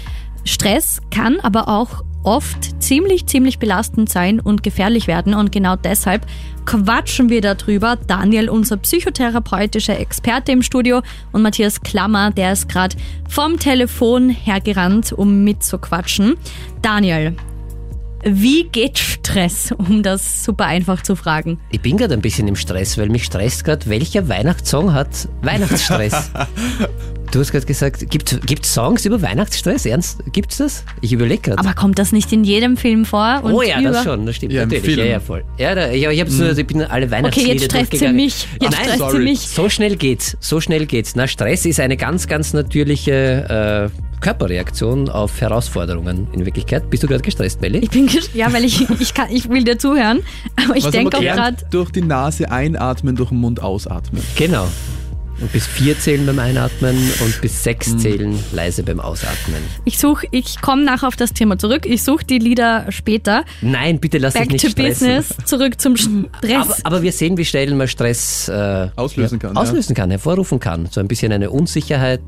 [0.44, 5.34] Stress kann aber auch oft ziemlich, ziemlich belastend sein und gefährlich werden.
[5.34, 6.26] Und genau deshalb
[6.64, 7.96] quatschen wir darüber.
[8.06, 12.96] Daniel, unser psychotherapeutischer Experte im Studio und Matthias Klammer, der ist gerade
[13.28, 16.36] vom Telefon hergerannt, um mitzuquatschen.
[16.82, 17.34] Daniel,
[18.22, 21.58] Wie geht Stress, um das super einfach zu fragen?
[21.70, 26.30] Ich bin gerade ein bisschen im Stress, weil mich stresst gerade, welcher Weihnachtssong hat Weihnachtsstress?
[27.30, 29.86] du hast gerade gesagt, gibt es Songs über Weihnachtsstress?
[29.86, 30.18] Ernst?
[30.32, 30.84] Gibt's das?
[31.00, 31.58] Ich überlege gerade.
[31.58, 33.40] Aber kommt das nicht in jedem Film vor?
[33.42, 34.84] Und Oh ja, über das schon, das stimmt Ja, natürlich.
[34.84, 34.98] Film.
[34.98, 35.44] Ja, ja, voll.
[35.58, 38.48] Ja, da, ja ich, hab's nur, ich bin alle Weihnachtslieder Okay, jetzt stresst sie mich.
[38.60, 39.40] Jetzt Nein, stresst sie mich.
[39.40, 41.14] So schnell geht's, so schnell geht's.
[41.16, 46.90] Na, Stress ist eine ganz, ganz natürliche äh, Körperreaktion auf Herausforderungen in Wirklichkeit.
[46.90, 47.78] Bist du gerade gestresst, Belly?
[47.78, 50.20] Ich bin ges- ja, weil ich, ich, kann, ich will dir zuhören,
[50.56, 54.22] aber ich denke auch gerade, durch die Nase einatmen, durch den Mund ausatmen.
[54.36, 54.68] Genau.
[55.40, 59.62] Und bis vier zählen beim Einatmen und bis sechs zählen leise beim Ausatmen.
[59.84, 61.86] ich suche, ich komme nachher auf das Thema zurück.
[61.86, 63.44] Ich suche die Lieder später.
[63.62, 65.16] Nein, bitte lass dich Back nicht to stressen.
[65.16, 66.24] Business, zurück zum Stress.
[66.44, 69.60] Aber, aber wir sehen, wie schnell man Stress äh, Auslösen kann, ja.
[69.60, 70.86] Auslösen kann, hervorrufen kann.
[70.90, 72.20] So ein bisschen eine Unsicherheit.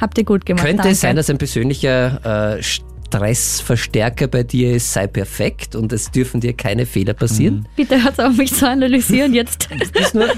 [0.00, 0.64] Habt ihr gut gemacht.
[0.64, 0.92] Könnte danke.
[0.92, 6.40] es sein, dass ein persönlicher äh, Stressverstärker bei dir ist, sei perfekt und es dürfen
[6.40, 7.68] dir keine Fehler passieren?
[7.76, 9.68] Bitte hört auf mich zu analysieren jetzt.
[9.94, 10.28] Ist nur,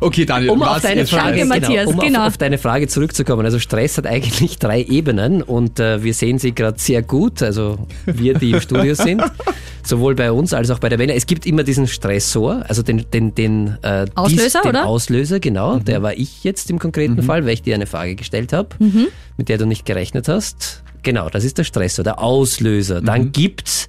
[0.00, 1.48] Okay, Daniel, um was auf deine Frage, Stress?
[1.48, 2.20] Matthias, genau, um genau.
[2.20, 3.44] Auf, auf deine Frage zurückzukommen.
[3.44, 7.42] Also Stress hat eigentlich drei Ebenen und äh, wir sehen sie gerade sehr gut.
[7.42, 9.22] Also wir, die im Studio sind,
[9.82, 11.14] sowohl bei uns als auch bei der Welle.
[11.14, 14.86] Es gibt immer diesen Stressor, also den, den, den, äh, Auslöser, den oder?
[14.86, 15.78] Auslöser, genau.
[15.78, 18.68] Der war ich jetzt im konkreten Fall, weil ich dir eine Frage gestellt habe,
[19.36, 20.82] mit der du nicht gerechnet hast.
[21.02, 23.00] Genau, das ist der Stressor, der Auslöser.
[23.00, 23.88] Dann gibt's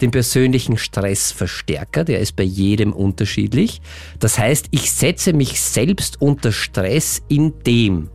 [0.00, 3.80] den persönlichen Stressverstärker, der ist bei jedem unterschiedlich.
[4.18, 8.08] Das heißt, ich setze mich selbst unter Stress in dem.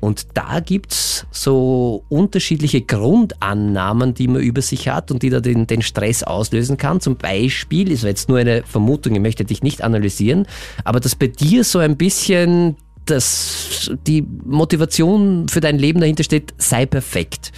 [0.00, 5.66] Und da gibt's so unterschiedliche Grundannahmen, die man über sich hat und die da den,
[5.66, 7.00] den Stress auslösen kann.
[7.00, 10.46] Zum Beispiel, ist jetzt nur eine Vermutung, ich möchte dich nicht analysieren,
[10.84, 16.54] aber dass bei dir so ein bisschen das, die Motivation für dein Leben dahinter steht,
[16.58, 17.52] sei perfekt.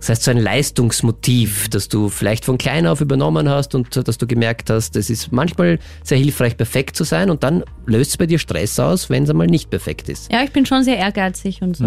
[0.00, 4.16] Das heißt, so ein Leistungsmotiv, das du vielleicht von klein auf übernommen hast und dass
[4.16, 8.16] du gemerkt hast, es ist manchmal sehr hilfreich, perfekt zu sein und dann löst es
[8.16, 10.32] bei dir Stress aus, wenn es einmal nicht perfekt ist.
[10.32, 11.84] Ja, ich bin schon sehr ehrgeizig und so.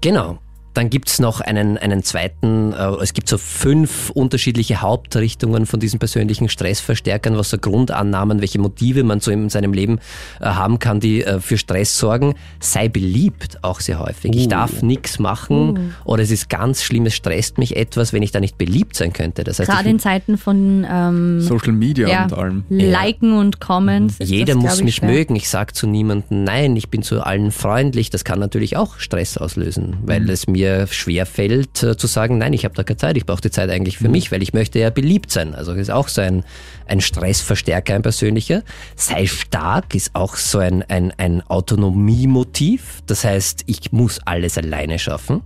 [0.00, 0.38] Genau.
[0.74, 5.98] Dann gibt's noch einen, einen zweiten, äh, es gibt so fünf unterschiedliche Hauptrichtungen von diesen
[5.98, 9.98] persönlichen Stressverstärkern, was so Grundannahmen, welche Motive man so in seinem Leben
[10.40, 12.34] äh, haben kann, die äh, für Stress sorgen.
[12.60, 14.34] Sei beliebt auch sehr häufig.
[14.34, 18.30] Ich darf nichts machen oder es ist ganz schlimm, es stresst mich etwas, wenn ich
[18.30, 19.44] da nicht beliebt sein könnte.
[19.44, 22.64] Das heißt, Gerade in Zeiten von ähm, Social Media ja, und allem.
[22.68, 24.16] Liken und Comments.
[24.20, 25.10] jeder das, muss ich, mich schwer.
[25.10, 25.36] mögen.
[25.36, 28.10] Ich sage zu niemandem nein, ich bin zu allen freundlich.
[28.10, 32.52] Das kann natürlich auch Stress auslösen, weil es mir schwer fällt äh, zu sagen, nein,
[32.52, 34.78] ich habe da keine Zeit, ich brauche die Zeit eigentlich für mich, weil ich möchte
[34.78, 35.54] ja beliebt sein.
[35.54, 36.44] Also ist auch so ein,
[36.86, 38.62] ein Stressverstärker, ein persönlicher.
[38.96, 43.02] Sei stark ist auch so ein, ein, ein Autonomiemotiv.
[43.06, 45.42] Das heißt, ich muss alles alleine schaffen.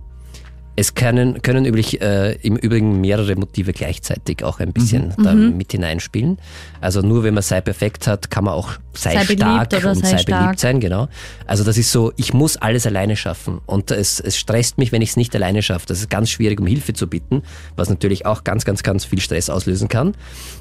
[0.79, 5.71] Es können, können üblich, äh, im Übrigen mehrere Motive gleichzeitig auch ein bisschen da mit
[5.71, 6.37] hineinspielen.
[6.81, 10.09] Also nur wenn man sei perfekt hat, kann man auch sei, Sei stark und sei
[10.09, 10.25] sei, stark.
[10.43, 11.07] beliebt sein, genau.
[11.47, 13.59] Also das ist so, ich muss alles alleine schaffen.
[13.65, 15.87] Und es, es stresst mich, wenn ich es nicht alleine schaffe.
[15.87, 17.41] Das ist ganz schwierig, um Hilfe zu bitten,
[17.75, 20.13] was natürlich auch ganz, ganz, ganz viel Stress auslösen kann.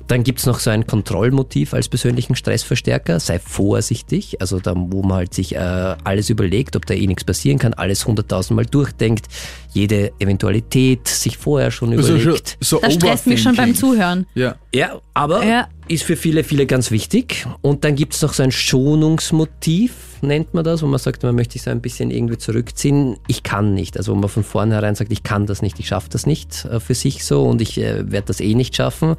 [0.07, 3.20] Dann gibt's noch so ein Kontrollmotiv als persönlichen Stressverstärker.
[3.20, 7.24] Sei vorsichtig, also da, wo man halt sich äh, alles überlegt, ob da eh nichts
[7.24, 9.26] passieren kann, alles hunderttausendmal durchdenkt,
[9.72, 12.57] jede Eventualität sich vorher schon Also schon, überlegt.
[12.61, 13.75] so Das stresst mich schon beim.
[13.75, 14.27] Zuhören.
[14.35, 14.57] Ja.
[14.75, 15.69] Ja, aber Ja.
[15.88, 17.47] ist für viele, viele ganz wichtig.
[17.62, 19.92] Und dann gibt's noch so ein Schonungsmotiv,
[20.23, 23.16] nennt man das, wo man sagt, man möchte sich so ein bisschen irgendwie zurückziehen.
[23.29, 23.97] Ich kann nicht.
[23.97, 26.81] Also wo man von vornherein sagt, ich kann das nicht, ich schaffe das nicht äh,
[26.81, 29.16] für sich so und ich äh, werde das eh nicht schaffen.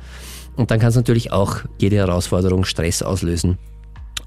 [0.56, 3.58] Und dann kann es natürlich auch jede Herausforderung Stress auslösen.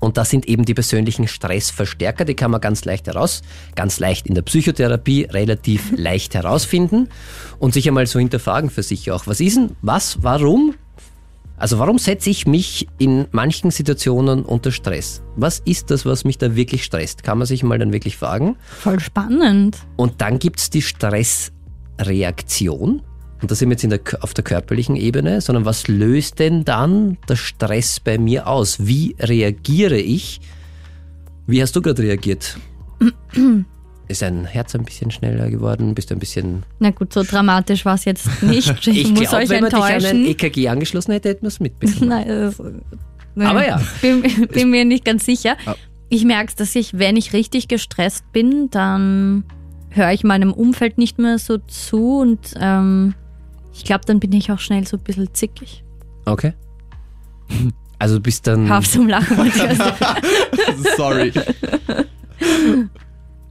[0.00, 3.42] Und das sind eben die persönlichen Stressverstärker, die kann man ganz leicht heraus,
[3.76, 7.08] ganz leicht in der Psychotherapie relativ leicht herausfinden
[7.58, 9.26] und sich einmal so hinterfragen für sich auch.
[9.26, 10.74] Was ist denn, was, warum?
[11.60, 15.20] Also warum setze ich mich in manchen Situationen unter Stress?
[15.36, 17.22] Was ist das, was mich da wirklich stresst?
[17.22, 18.56] Kann man sich mal dann wirklich fragen.
[18.62, 19.76] Voll spannend.
[19.96, 23.02] Und dann gibt's die Stressreaktion.
[23.42, 26.64] Und da sind wir jetzt in der, auf der körperlichen Ebene, sondern was löst denn
[26.64, 28.86] dann der Stress bei mir aus?
[28.86, 30.40] Wie reagiere ich?
[31.46, 32.58] Wie hast du gerade reagiert?
[34.08, 35.94] Ist dein Herz ein bisschen schneller geworden?
[35.94, 36.64] Bist du ein bisschen...
[36.80, 38.68] Na gut, so dramatisch war es jetzt nicht.
[38.88, 40.16] Ich, Ich muss glaube, euch wenn man dich an enttäuschen.
[40.24, 42.08] ein EKG angeschlossen hätte, hätten wir es mitbekommen.
[42.08, 42.60] Nein, das,
[43.36, 43.46] nein.
[43.46, 43.80] Aber ja.
[44.02, 45.56] Bin, bin mir nicht ganz sicher.
[45.64, 45.76] Ah.
[46.08, 49.44] Ich merke dass ich, wenn ich richtig gestresst bin, dann
[49.90, 53.14] höre ich meinem Umfeld nicht mehr so zu und ähm,
[53.80, 55.82] ich glaube, dann bin ich auch schnell so ein bisschen zickig.
[56.26, 56.52] Okay.
[58.02, 58.66] Also du bist dann...
[58.66, 59.76] Hör auf zum Lachen, Matthias.
[60.96, 61.30] Sorry.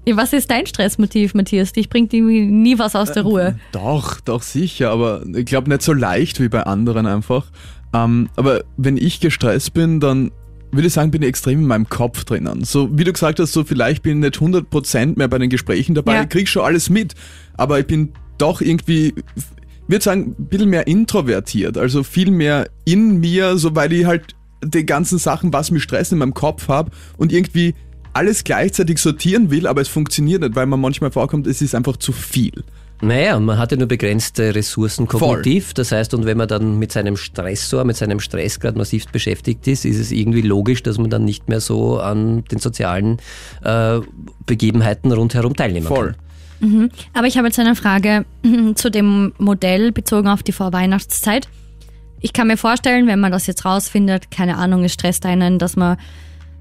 [0.05, 1.71] Ja, was ist dein Stressmotiv, Matthias?
[1.71, 3.59] Dich bringt irgendwie nie was aus der Ruhe.
[3.73, 7.45] Doch, doch sicher, aber ich glaube nicht so leicht wie bei anderen einfach.
[7.93, 10.31] Ähm, aber wenn ich gestresst bin, dann
[10.71, 12.63] würde ich sagen, bin ich extrem in meinem Kopf drinnen.
[12.63, 15.93] So wie du gesagt hast, so vielleicht bin ich nicht 100% mehr bei den Gesprächen
[15.93, 16.21] dabei, Ja.
[16.23, 17.13] ich krieg schon alles mit,
[17.55, 19.13] aber ich bin doch irgendwie,
[19.89, 24.35] würde sagen, ein bisschen mehr introvertiert, also viel mehr in mir, so weil ich halt
[24.63, 27.75] die ganzen Sachen, was mich stressen, in meinem Kopf habe und irgendwie
[28.13, 31.97] alles gleichzeitig sortieren will, aber es funktioniert nicht, weil man manchmal vorkommt, es ist einfach
[31.97, 32.63] zu viel.
[33.01, 35.73] Naja, und man hat ja nur begrenzte Ressourcen kognitiv.
[35.73, 39.65] Das heißt, und wenn man dann mit seinem Stressor, mit seinem Stress gerade massivst beschäftigt
[39.67, 43.17] ist, ist es irgendwie logisch, dass man dann nicht mehr so an den sozialen
[43.63, 43.99] äh,
[44.45, 46.07] Begebenheiten rundherum teilnehmen Voll.
[46.07, 46.28] kann.
[47.13, 48.25] Aber ich habe jetzt eine Frage
[48.75, 51.47] zu dem Modell bezogen auf die Vorweihnachtszeit.
[52.21, 55.75] Ich kann mir vorstellen, wenn man das jetzt rausfindet, keine Ahnung, es stresst einen, dass
[55.75, 55.97] man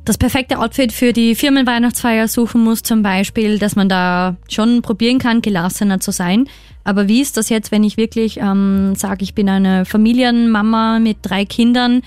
[0.04, 5.18] das perfekte Outfit für die Firmenweihnachtsfeier suchen muss, zum Beispiel, dass man da schon probieren
[5.18, 6.48] kann, gelassener zu sein.
[6.84, 11.18] Aber wie ist das jetzt, wenn ich wirklich ähm, sage, ich bin eine Familienmama mit
[11.22, 12.02] drei Kindern,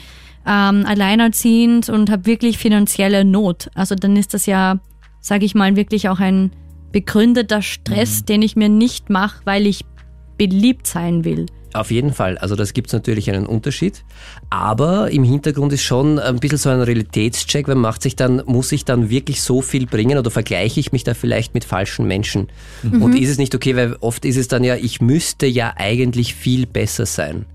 [0.47, 3.69] ähm, alleinerziehend und habe wirklich finanzielle Not?
[3.75, 4.79] Also dann ist das ja,
[5.19, 6.51] sage ich mal, wirklich auch ein
[6.91, 9.85] begründeter Stress, den ich mir nicht mache, weil ich
[10.37, 11.45] beliebt sein will.
[11.73, 12.37] Auf jeden Fall.
[12.37, 14.03] Also das gibt es natürlich einen Unterschied.
[14.49, 18.41] Aber im Hintergrund ist schon ein bisschen so ein Realitätscheck, weil man macht sich dann,
[18.45, 22.07] muss ich dann wirklich so viel bringen oder vergleiche ich mich da vielleicht mit falschen
[22.07, 22.49] Menschen?
[22.83, 26.35] Und ist es nicht okay, weil oft ist es dann ja, ich müsste ja eigentlich
[26.35, 27.45] viel besser sein.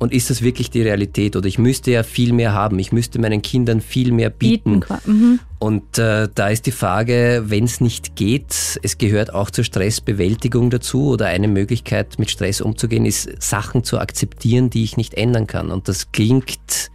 [0.00, 1.36] Und ist das wirklich die Realität?
[1.36, 2.78] Oder ich müsste ja viel mehr haben.
[2.78, 4.80] Ich müsste meinen Kindern viel mehr bieten.
[4.80, 4.94] Bieten.
[5.04, 5.40] Mhm.
[5.58, 10.70] Und äh, da ist die Frage, wenn es nicht geht, es gehört auch zur Stressbewältigung
[10.70, 15.46] dazu oder eine Möglichkeit, mit Stress umzugehen, ist Sachen zu akzeptieren, die ich nicht ändern
[15.46, 15.70] kann.
[15.70, 16.90] Und das klingt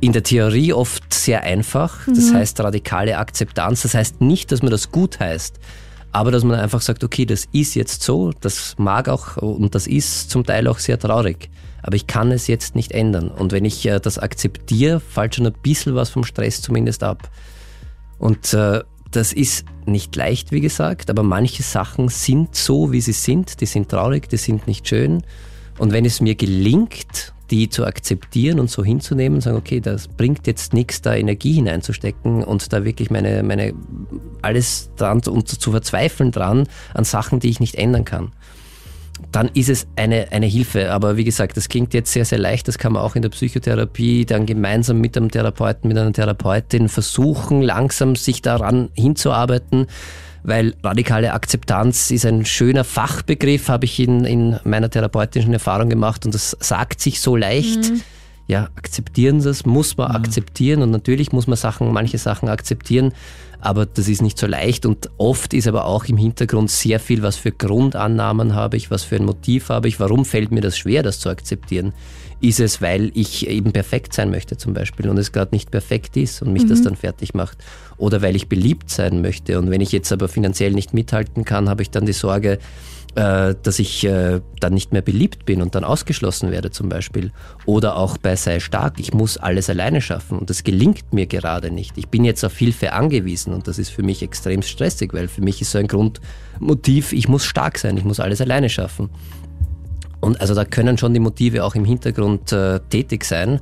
[0.00, 2.06] in der Theorie oft sehr einfach.
[2.06, 3.82] Das heißt radikale Akzeptanz.
[3.82, 5.58] Das heißt nicht, dass man das gut heißt,
[6.10, 9.86] aber dass man einfach sagt, okay, das ist jetzt so, das mag auch und das
[9.86, 11.48] ist zum Teil auch sehr traurig.
[11.82, 13.28] Aber ich kann es jetzt nicht ändern.
[13.28, 17.28] Und wenn ich äh, das akzeptiere, fällt schon ein bisschen was vom Stress zumindest ab.
[18.18, 23.12] Und äh, das ist nicht leicht, wie gesagt, aber manche Sachen sind so, wie sie
[23.12, 23.60] sind.
[23.60, 25.22] Die sind traurig, die sind nicht schön.
[25.78, 30.46] Und wenn es mir gelingt, die zu akzeptieren und so hinzunehmen, sagen, okay, das bringt
[30.46, 33.74] jetzt nichts, da Energie hineinzustecken und da wirklich meine, meine
[34.40, 38.32] alles dran und zu verzweifeln dran an Sachen, die ich nicht ändern kann
[39.30, 40.92] dann ist es eine, eine Hilfe.
[40.92, 42.68] Aber wie gesagt, das klingt jetzt sehr, sehr leicht.
[42.68, 46.88] Das kann man auch in der Psychotherapie dann gemeinsam mit einem Therapeuten, mit einer Therapeutin
[46.88, 49.86] versuchen, langsam sich daran hinzuarbeiten.
[50.44, 56.26] Weil radikale Akzeptanz ist ein schöner Fachbegriff, habe ich in, in meiner therapeutischen Erfahrung gemacht
[56.26, 57.92] und das sagt sich so leicht.
[58.48, 63.12] Ja, akzeptieren Sie es, muss man akzeptieren und natürlich muss man Sachen, manche Sachen akzeptieren,
[63.62, 67.22] aber das ist nicht so leicht und oft ist aber auch im Hintergrund sehr viel,
[67.22, 70.76] was für Grundannahmen habe ich, was für ein Motiv habe ich, warum fällt mir das
[70.76, 71.92] schwer, das zu akzeptieren?
[72.40, 76.16] Ist es, weil ich eben perfekt sein möchte zum Beispiel und es gerade nicht perfekt
[76.16, 77.56] ist und mich das dann fertig macht?
[77.98, 81.68] Oder weil ich beliebt sein möchte und wenn ich jetzt aber finanziell nicht mithalten kann,
[81.68, 82.58] habe ich dann die Sorge,
[83.14, 87.30] äh, dass ich äh, dann nicht mehr beliebt bin und dann ausgeschlossen werde zum Beispiel.
[87.66, 91.70] Oder auch bei Sei stark, ich muss alles alleine schaffen und das gelingt mir gerade
[91.70, 91.98] nicht.
[91.98, 95.42] Ich bin jetzt auf Hilfe angewiesen und das ist für mich extrem stressig, weil für
[95.42, 99.10] mich ist so ein Grundmotiv, ich muss stark sein, ich muss alles alleine schaffen.
[100.20, 103.60] Und also da können schon die Motive auch im Hintergrund äh, tätig sein.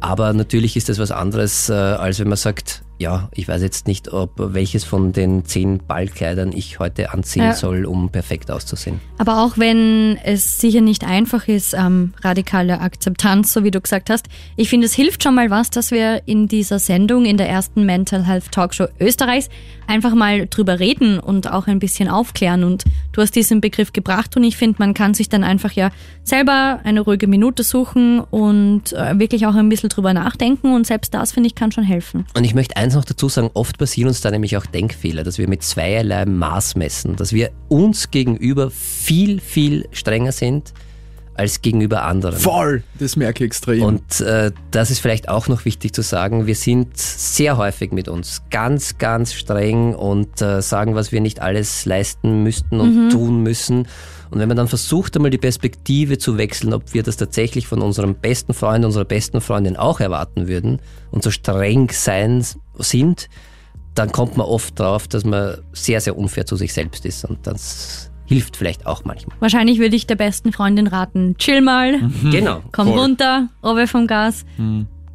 [0.00, 3.86] Aber natürlich ist das was anderes, äh, als wenn man sagt, ja, ich weiß jetzt
[3.86, 7.54] nicht, ob welches von den zehn Ballkleidern ich heute anziehen Ja.
[7.54, 9.00] soll, um perfekt auszusehen.
[9.18, 14.10] Aber auch wenn es sicher nicht einfach ist, ähm, radikale Akzeptanz, so wie du gesagt
[14.10, 17.48] hast, ich finde, es hilft schon mal was, dass wir in dieser Sendung, in der
[17.48, 19.48] ersten Mental Health Talkshow Österreichs,
[19.86, 22.64] einfach mal drüber reden und auch ein bisschen aufklären.
[22.64, 22.84] Und
[23.18, 25.90] du hast diesen Begriff gebracht und ich finde, man kann sich dann einfach ja
[26.22, 31.12] selber eine ruhige Minute suchen und äh, wirklich auch ein bisschen drüber nachdenken und selbst
[31.14, 32.26] das, finde ich, kann schon helfen.
[32.36, 35.36] Und ich möchte eins noch dazu sagen, oft passieren uns da nämlich auch Denkfehler, dass
[35.36, 40.72] wir mit zweierlei Maß messen, dass wir uns gegenüber viel, viel strenger sind
[41.38, 42.38] als gegenüber anderen.
[42.38, 42.82] Voll!
[42.98, 43.82] Das merke ich extrem.
[43.82, 46.46] Und äh, das ist vielleicht auch noch wichtig zu sagen.
[46.46, 51.40] Wir sind sehr häufig mit uns ganz, ganz streng und äh, sagen, was wir nicht
[51.40, 53.86] alles leisten müssten und tun müssen.
[54.30, 57.80] Und wenn man dann versucht, einmal die Perspektive zu wechseln, ob wir das tatsächlich von
[57.80, 62.44] unserem besten Freund, unserer besten Freundin auch erwarten würden und so streng sein
[62.78, 63.28] sind,
[63.94, 67.24] dann kommt man oft drauf, dass man sehr, sehr unfair zu sich selbst ist.
[67.24, 69.36] Und das hilft vielleicht auch manchmal.
[69.40, 71.98] Wahrscheinlich würde ich der besten Freundin raten, chill mal,
[72.30, 72.60] Genau.
[72.72, 72.98] komm Voll.
[72.98, 74.44] runter, Owe vom Gas.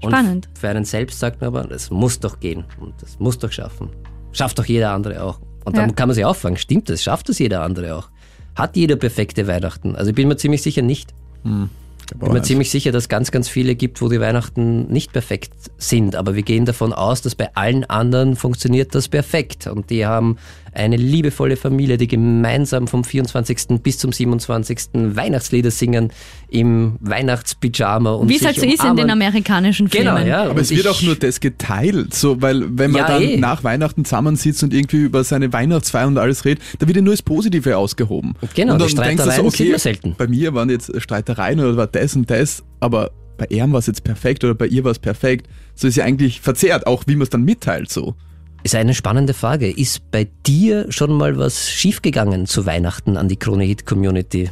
[0.04, 0.48] Spannend.
[0.48, 3.52] Und für einen selbst sagt man aber, das muss doch gehen und das muss doch
[3.52, 3.90] schaffen.
[4.32, 5.40] Schafft doch jeder andere auch.
[5.64, 5.96] Und dann Ja.
[5.96, 7.02] kann man sich auch fragen, stimmt das?
[7.04, 8.10] Schafft das jeder andere auch?
[8.56, 9.96] Hat jeder perfekte Weihnachten?
[9.96, 11.14] Also ich bin mir ziemlich sicher nicht.
[11.46, 15.14] Ich bin mir ziemlich sicher, dass es ganz, ganz viele gibt, wo die Weihnachten nicht
[15.14, 16.16] perfekt sind.
[16.16, 19.68] Aber wir gehen davon aus, dass bei allen anderen funktioniert das perfekt.
[19.68, 20.38] Und die haben
[20.76, 23.82] eine liebevolle Familie, die gemeinsam vom 24.
[23.82, 24.78] bis zum 27.
[24.94, 26.12] Weihnachtslieder singen
[26.50, 28.12] im Weihnachtspyjama.
[28.12, 30.16] Und Wie es halt so ist in den amerikanischen Filmen.
[30.16, 30.44] Genau, ja.
[30.44, 33.38] Aber Und es wird auch nur das geteilt, so, weil wenn man Ja, dann eh.
[33.38, 37.14] nach Weihnachten zusammensitzt und irgendwie über seine Weihnachtsfeier und alles redet, da wird ja nur
[37.14, 38.36] das Positive ausgehoben.
[38.56, 40.16] Genau, und die Streitereien sieht man selten.
[40.18, 43.88] bei mir waren jetzt Streitereien oder war das und das, aber bei ihm war es
[43.88, 45.48] jetzt perfekt oder bei ihr war es perfekt.
[45.76, 48.16] So ist ja eigentlich verzerrt, auch wie man es dann mitteilt, so.
[48.64, 49.70] Ist eine spannende Frage.
[49.70, 54.50] Ist bei dir schon mal was schiefgegangen zu Weihnachten an die Krone Hit Community?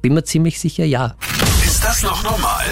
[0.00, 1.14] Bin mir ziemlich sicher, ja.
[1.64, 2.64] Ist das noch normal?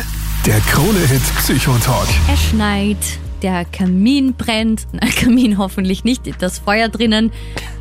[0.45, 2.09] Der Krone-Hit Psychotalk.
[2.33, 2.97] Es schneit,
[3.41, 4.89] der Kamin brennt.
[4.93, 7.31] Nein, Kamin hoffentlich nicht, das Feuer drinnen.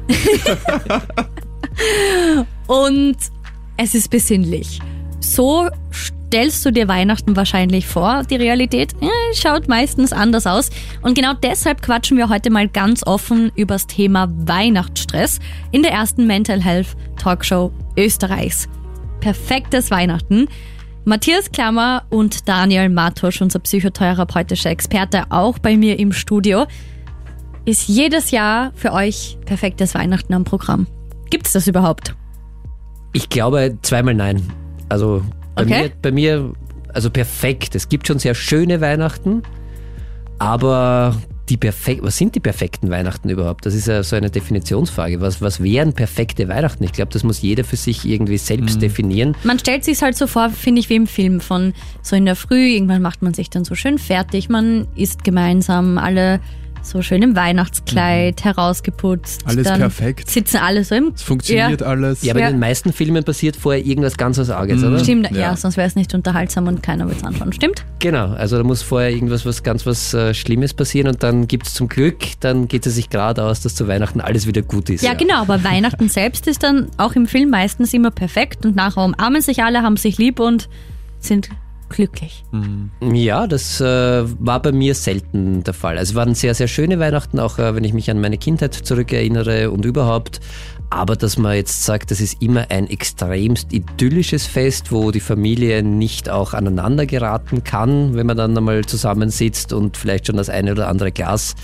[2.67, 3.17] Und
[3.78, 4.80] es ist besinnlich.
[5.19, 5.69] So
[6.29, 8.21] stellst du dir Weihnachten wahrscheinlich vor.
[8.29, 10.69] Die Realität äh, schaut meistens anders aus.
[11.01, 15.39] Und genau deshalb quatschen wir heute mal ganz offen über das Thema Weihnachtsstress
[15.71, 18.69] in der ersten Mental Health Talkshow Österreichs.
[19.21, 20.47] Perfektes Weihnachten.
[21.03, 26.67] Matthias Klammer und Daniel Matusch, unser psychotherapeutischer Experte, auch bei mir im Studio.
[27.65, 30.85] Ist jedes Jahr für euch perfektes Weihnachten am Programm?
[31.31, 32.13] Gibt's das überhaupt?
[33.13, 34.43] Ich glaube zweimal nein.
[34.89, 35.23] Also
[35.55, 35.81] bei, Okay.
[35.83, 36.53] mir, bei mir,
[36.93, 37.75] also perfekt.
[37.75, 39.43] Es gibt schon sehr schöne Weihnachten,
[40.38, 41.15] aber
[41.49, 43.65] die perfekt, was sind die perfekten Weihnachten überhaupt?
[43.65, 45.19] Das ist ja so eine Definitionsfrage.
[45.19, 46.83] Was, was wären perfekte Weihnachten?
[46.83, 48.79] Ich glaube, das muss jeder für sich irgendwie selbst Mhm.
[48.81, 49.35] definieren.
[49.43, 52.35] Man stellt sich halt so vor, finde ich, wie im Film von so in der
[52.35, 56.39] Früh, irgendwann macht man sich dann so schön fertig, man isst gemeinsam, alle
[56.81, 59.41] so schön im Weihnachtskleid, herausgeputzt.
[59.45, 60.29] Alles dann perfekt.
[60.29, 61.11] Sitzen alle so im...
[61.15, 62.21] Es funktioniert alles.
[62.23, 62.47] Ja, aber Ja.
[62.47, 64.99] in den meisten Filmen passiert vorher irgendwas ganz was Arges, oder?
[64.99, 65.55] Stimmt, ja, Ja.
[65.57, 67.53] sonst wäre es nicht unterhaltsam und keiner will es anschauen.
[67.53, 67.85] Stimmt?
[67.99, 71.67] Genau, also da muss vorher irgendwas was ganz was äh, Schlimmes passieren und dann gibt
[71.67, 74.89] es zum Glück, dann geht es sich gerade aus, dass zu Weihnachten alles wieder gut
[74.89, 75.03] ist.
[75.03, 79.03] Ja, genau, aber Weihnachten selbst ist dann auch im Film meistens immer perfekt und nachher
[79.03, 80.69] umarmen sich alle, haben sich lieb und
[81.19, 81.49] sind
[81.89, 82.43] glücklich.
[83.02, 85.97] Ja, das äh, war bei mir selten der Fall.
[85.97, 88.73] Also es waren sehr, sehr schöne Weihnachten, auch äh, wenn ich mich an meine Kindheit
[88.73, 90.39] zurückerinnere und überhaupt.
[90.91, 95.84] Aber dass man jetzt sagt, das ist immer ein extremst idyllisches Fest, wo die Familie
[95.84, 100.71] nicht auch aneinander geraten kann, wenn man dann einmal zusammensitzt und vielleicht schon das eine
[100.71, 101.56] oder andere Glas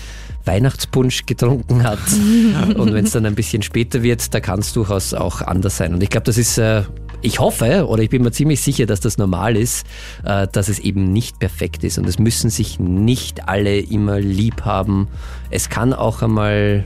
[0.46, 1.98] Weihnachtspunsch getrunken hat.
[2.76, 5.92] und wenn es dann ein bisschen später wird, da kann es durchaus auch anders sein.
[5.92, 6.82] Und ich glaube, das ist, äh,
[7.26, 9.86] ich hoffe oder ich bin mir ziemlich sicher, dass das normal ist,
[10.24, 11.98] äh, dass es eben nicht perfekt ist.
[11.98, 15.08] Und es müssen sich nicht alle immer lieb haben.
[15.50, 16.84] Es kann auch einmal,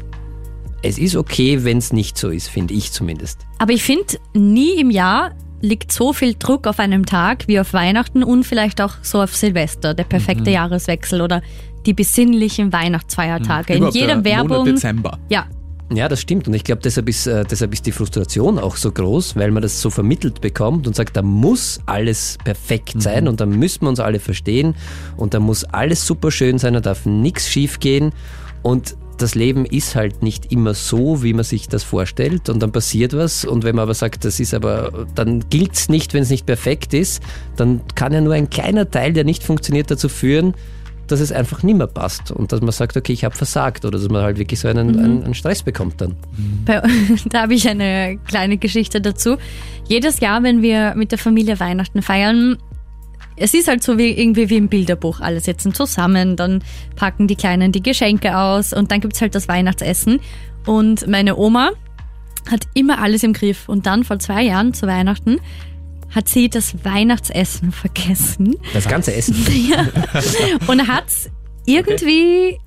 [0.83, 3.47] es ist okay, wenn es nicht so ist, finde ich zumindest.
[3.59, 7.75] Aber ich finde, nie im Jahr liegt so viel Druck auf einem Tag wie auf
[7.75, 11.43] Weihnachten und vielleicht auch so auf Silvester, der perfekte Jahreswechsel oder
[11.85, 13.75] die besinnlichen Weihnachtsfeiertage.
[13.75, 14.59] In Überhaupt jeder der Werbung.
[14.59, 15.19] Monat Dezember.
[15.29, 15.47] Ja,
[15.93, 16.47] Ja, das stimmt.
[16.47, 19.63] Und ich glaube, deshalb ist, äh, deshalb ist die Frustration auch so groß, weil man
[19.63, 23.89] das so vermittelt bekommt und sagt, da muss alles perfekt sein und da müssen wir
[23.89, 24.77] uns alle verstehen
[25.17, 28.13] und da muss alles super schön sein, da darf nichts schief gehen.
[28.63, 32.73] Und das Leben ist halt nicht immer so, wie man sich das vorstellt und dann
[32.73, 36.31] passiert was und wenn man aber sagt, das ist aber, dann gilt's nicht, wenn es
[36.31, 37.23] nicht perfekt ist,
[37.57, 40.55] dann kann ja nur ein kleiner Teil, der nicht funktioniert, dazu führen,
[41.11, 43.99] dass es einfach nicht mehr passt und dass man sagt, okay, ich habe versagt oder
[43.99, 46.17] dass man halt wirklich so einen, einen, einen Stress bekommt dann.
[46.65, 46.83] Bei,
[47.29, 49.37] da habe ich eine kleine Geschichte dazu.
[49.89, 52.59] Jedes Jahr, wenn wir mit der Familie Weihnachten feiern,
[53.37, 55.21] es ist halt so wie irgendwie wie im Bilderbuch.
[55.21, 56.63] Alle sitzen zusammen, dann
[56.97, 60.21] packen die Kleinen die Geschenke aus und dann gibt's halt das Weihnachtsessen.
[60.67, 61.71] Und meine Oma
[62.51, 63.69] hat immer alles im Griff.
[63.69, 65.39] Und dann vor zwei Jahren zu Weihnachten
[66.15, 69.35] hat sie das Weihnachtsessen vergessen Das ganze Essen.
[70.67, 71.31] und hat's
[71.67, 72.59] irgendwie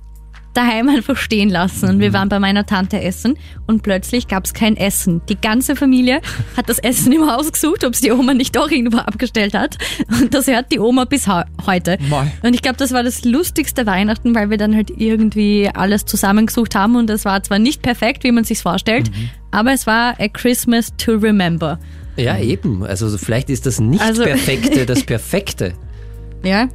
[0.54, 1.88] daheim einfach stehen lassen.
[1.90, 5.20] Und wir waren bei meiner Tante essen und plötzlich gab's kein Essen.
[5.28, 6.20] Die ganze Familie
[6.56, 9.76] hat das Essen im Haus gesucht, ob es die Oma nicht doch irgendwo abgestellt hat.
[10.20, 11.98] Und das hört die Oma bis heu- heute.
[12.44, 16.76] Und ich glaube, das war das lustigste Weihnachten, weil wir dann halt irgendwie alles zusammengesucht
[16.76, 19.10] haben und es war zwar nicht perfekt, wie man sich's vorstellt,
[19.50, 21.80] aber es war a Christmas to remember.
[22.16, 22.84] Ja, eben.
[22.84, 25.72] Also so vielleicht ist das nicht Also- Perfekte das Perfekte.
[26.42, 26.68] Ja,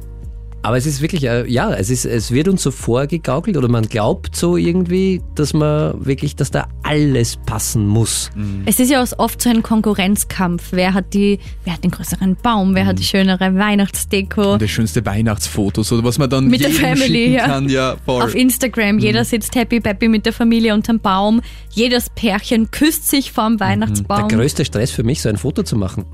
[0.62, 3.86] Aber es ist wirklich, äh, ja, es, ist, es wird uns so vorgegaukelt oder man
[3.88, 8.30] glaubt so irgendwie, dass man wirklich, dass da alles passen muss.
[8.66, 10.68] Es ist ja auch oft so ein Konkurrenzkampf.
[10.72, 14.54] Wer hat die, wer hat den größeren Baum, wer hat die schönere Weihnachtsdeko?
[14.54, 17.46] Und das schönste Weihnachtsfoto, so was man dann Mit der Family, schicken ja.
[17.46, 17.68] kann.
[17.70, 18.22] Ja, voll.
[18.22, 21.40] Auf Instagram, jeder sitzt happy peppy mit der Familie unterm Baum.
[21.70, 24.28] Jedes Pärchen küsst sich vorm Der Weihnachtsbaum.
[24.28, 26.04] größte Stress für mich, so ein Foto zu machen,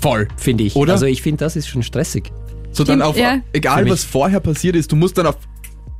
[0.00, 0.28] voll.
[0.36, 0.76] finde ich.
[0.76, 0.92] Oder?
[0.92, 2.30] Also ich finde, das ist schon stressig.
[2.78, 3.40] So dann auf, ja.
[3.52, 5.36] Egal was vorher passiert ist, du musst dann auf,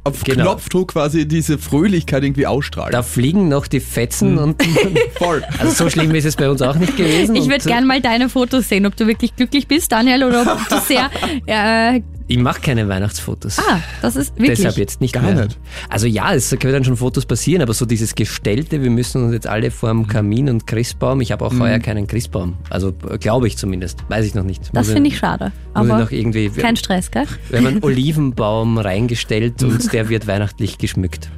[0.05, 0.45] auf Genau.
[0.45, 2.93] Knopfdruck quasi diese Fröhlichkeit irgendwie ausstrahlen.
[2.93, 4.62] Da fliegen noch die Fetzen und
[5.18, 5.43] voll.
[5.59, 7.35] also so schlimm ist es bei uns auch nicht gewesen.
[7.35, 10.43] Ich würde äh, gern mal deine Fotos sehen, ob du wirklich glücklich bist, Daniel, oder
[10.53, 11.11] ob du sehr.
[11.47, 12.01] Äh,
[12.31, 13.59] Ich mache keine Weihnachtsfotos.
[13.59, 14.59] ah, das ist wirklich.
[14.59, 15.47] Deshalb jetzt nicht Gar mehr.
[15.47, 15.59] nicht.
[15.89, 19.33] Also ja, es können dann schon Fotos passieren, aber so dieses Gestellte, wir müssen uns
[19.33, 21.22] jetzt alle vor dem Kamin und Christbaum.
[21.22, 22.59] Ich habe auch heuer keinen Christbaum.
[22.68, 24.05] Also äh, glaube ich zumindest.
[24.09, 24.70] Weiß ich noch nicht.
[24.74, 25.53] Das finde ich schade.
[25.72, 26.51] Aber noch irgendwie.
[26.51, 27.24] kein Stress, gell?
[27.49, 31.31] Wir haben einen Olivenbaum reingestellt und der wird weihnachtlich geschmückt.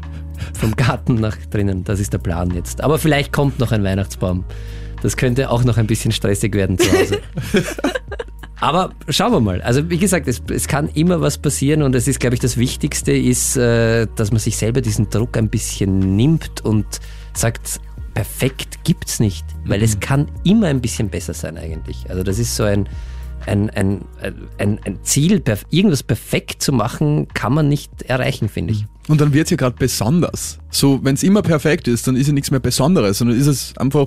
[0.55, 1.85] Vom Garten nach drinnen.
[1.85, 2.83] Das ist der Plan jetzt.
[2.83, 4.45] Aber vielleicht kommt noch ein Weihnachtsbaum.
[5.03, 7.21] Das könnte auch noch ein bisschen stressig werden zu Hause.
[8.61, 9.63] Aber schauen wir mal.
[9.63, 12.59] Also wie gesagt, es, es kann immer was passieren und es ist, glaube ich, das
[12.59, 16.87] Wichtigste ist, äh, dass man sich selber diesen Druck ein bisschen nimmt und
[17.33, 17.81] sagt,
[18.13, 22.09] perfekt gibt's nicht, weil es kann immer ein bisschen besser sein eigentlich.
[22.11, 22.89] Also das ist so ein,
[23.47, 24.05] ein, ein,
[24.59, 28.87] ein, ein Ziel, irgendwas perfekt zu machen, kann man nicht erreichen, finde ich.
[29.09, 30.59] Und dann wird es ja gerade besonders.
[30.71, 33.77] So, wenn es immer perfekt ist, dann ist ja nichts mehr Besonderes, sondern ist es
[33.77, 34.07] einfach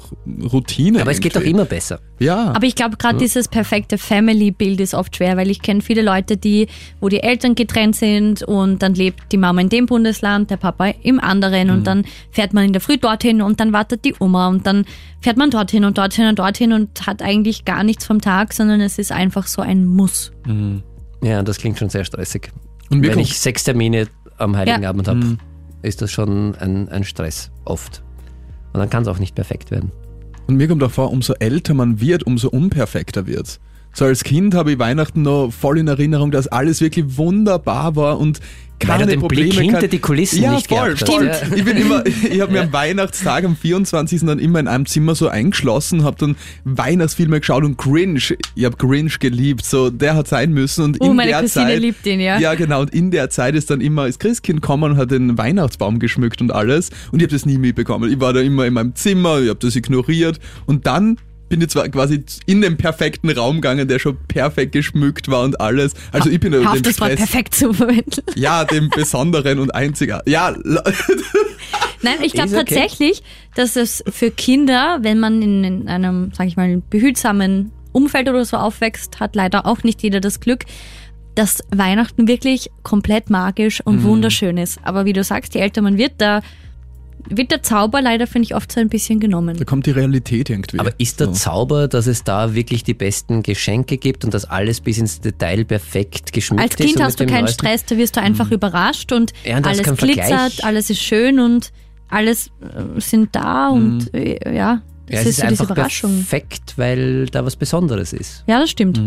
[0.51, 1.01] Routine.
[1.01, 1.99] Aber es geht doch immer besser.
[2.19, 2.53] Ja.
[2.53, 6.37] Aber ich glaube, gerade dieses perfekte Family-Bild ist oft schwer, weil ich kenne viele Leute,
[6.37, 6.67] die,
[7.01, 10.93] wo die Eltern getrennt sind und dann lebt die Mama in dem Bundesland, der Papa
[11.01, 14.47] im anderen und dann fährt man in der Früh dorthin und dann wartet die Oma
[14.47, 14.85] und dann
[15.19, 18.79] fährt man dorthin und dorthin und dorthin und hat eigentlich gar nichts vom Tag, sondern
[18.79, 20.31] es ist einfach so ein Muss.
[21.21, 22.51] Ja, das klingt schon sehr stressig.
[22.89, 24.07] Und Wenn ich sechs Termine
[24.43, 24.89] am Heiligen Ja.
[24.89, 25.37] Abend habe,
[25.81, 28.03] ist das schon ein, ein Stress, oft.
[28.73, 29.91] Und dann kann es auch nicht perfekt werden.
[30.47, 33.59] Und mir kommt auch vor, umso älter man wird, umso unperfekter wird's.
[33.93, 38.19] So als Kind habe ich Weihnachten noch voll in Erinnerung, dass alles wirklich wunderbar war
[38.19, 38.39] und
[38.79, 41.27] Weil keine du den Probleme Blick hinter kein- die Kulissen ja, nicht voll, voll.
[41.27, 41.35] Ja.
[41.55, 44.21] Ich bin immer, ich habe mir am Weihnachtstag am 24.
[44.25, 46.35] dann immer in einem Zimmer so eingeschlossen, habe dann
[46.65, 51.11] Weihnachtsfilme geschaut und Grinch, ich habe Grinch geliebt, so der hat sein müssen und Oh,
[51.11, 52.39] in meine der Cousine Zeit, liebt ihn, ja.
[52.39, 55.37] Ja, genau, und in der Zeit ist dann immer das Christkind gekommen und hat den
[55.37, 58.11] Weihnachtsbaum geschmückt und alles und ich habe das nie mitbekommen.
[58.11, 61.17] Ich war da immer in meinem Zimmer, ich habe das ignoriert und dann
[61.59, 65.93] bin zwar quasi in den perfekten Raum gegangen, der schon perfekt geschmückt war und alles.
[66.11, 68.21] Also ich bin auf, dem das Wort Stress, perfekt zu verwenden.
[68.35, 70.21] ja, dem besonderen und einziger.
[70.25, 70.53] Ja,
[72.01, 72.65] Nein, ich glaube okay.
[72.65, 73.23] tatsächlich,
[73.55, 78.43] dass es für Kinder, wenn man in, in einem, sag ich mal, behütsamen Umfeld oder
[78.45, 80.65] so aufwächst, hat leider auch nicht jeder das Glück,
[81.35, 84.03] dass Weihnachten wirklich komplett magisch und Mhm.
[84.03, 84.79] wunderschön ist.
[84.83, 86.41] Aber wie du sagst, je älter man wird, da
[87.29, 89.57] wird der Zauber leider, finde ich, oft so ein bisschen genommen.
[89.57, 90.79] da kommt die Realität irgendwie.
[90.79, 91.33] Aber ist der So.
[91.33, 95.65] Zauber, dass es da wirklich die besten Geschenke gibt und dass alles bis ins Detail
[95.65, 96.85] perfekt geschmückt Als ist?
[96.85, 99.65] Kind und hast du keinen neuesten- Stress, da wirst du einfach überrascht und, Ja, und
[99.67, 100.63] ist alles glitzert, Vergleich.
[100.65, 101.71] alles ist schön und
[102.09, 105.75] alles äh, sind da und äh, ja, Ja, es es ist ist so diese einfach
[105.75, 106.15] Überraschung.
[106.17, 108.43] perfekt, weil da was Besonderes ist.
[108.47, 109.01] Ja, das stimmt.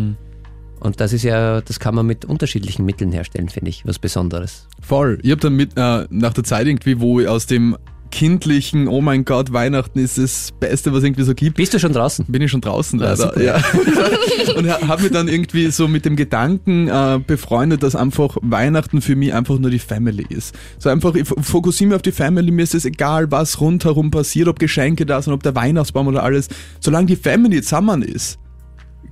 [0.78, 4.68] Und das ist ja, das kann man mit unterschiedlichen Mitteln herstellen, finde ich, was Besonderes.
[4.80, 5.18] Voll.
[5.22, 7.76] Ich habe dann mit, äh, nach der Zeit irgendwie, wo ich aus dem
[8.10, 11.92] kindlichen, oh mein Gott, Weihnachten ist das Beste, was irgendwie so gibt, Bist du schon
[11.92, 12.24] draußen?
[12.28, 13.40] bin ich schon draußen leider.
[13.42, 13.56] Ja.
[14.56, 19.16] und habe mich dann irgendwie so mit dem Gedanken äh, befreundet, dass einfach Weihnachten für
[19.16, 20.54] mich einfach nur die Family ist.
[20.78, 24.48] So einfach, ich fokussiere mich auf die Family, mir ist es egal, was rundherum passiert,
[24.48, 26.48] ob Geschenke da sind, ob der Weihnachtsbaum oder alles.
[26.80, 28.38] Solange die Family zusammen ist,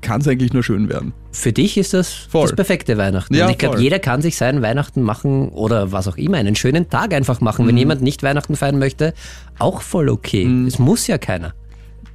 [0.05, 1.13] kann es eigentlich nur schön werden.
[1.33, 2.43] Für dich ist das Voll.
[2.47, 3.35] das perfekte Weihnachten.
[3.35, 6.55] Ja, und ich glaube, jeder kann sich seinen Weihnachten machen oder was auch immer, einen
[6.55, 7.65] schönen Tag einfach machen.
[7.65, 7.69] Mhm.
[7.69, 9.15] Wenn jemand nicht Weihnachten feiern möchte,
[9.59, 10.45] auch voll okay.
[10.45, 10.67] Mhm.
[10.67, 11.55] Es muss ja keiner.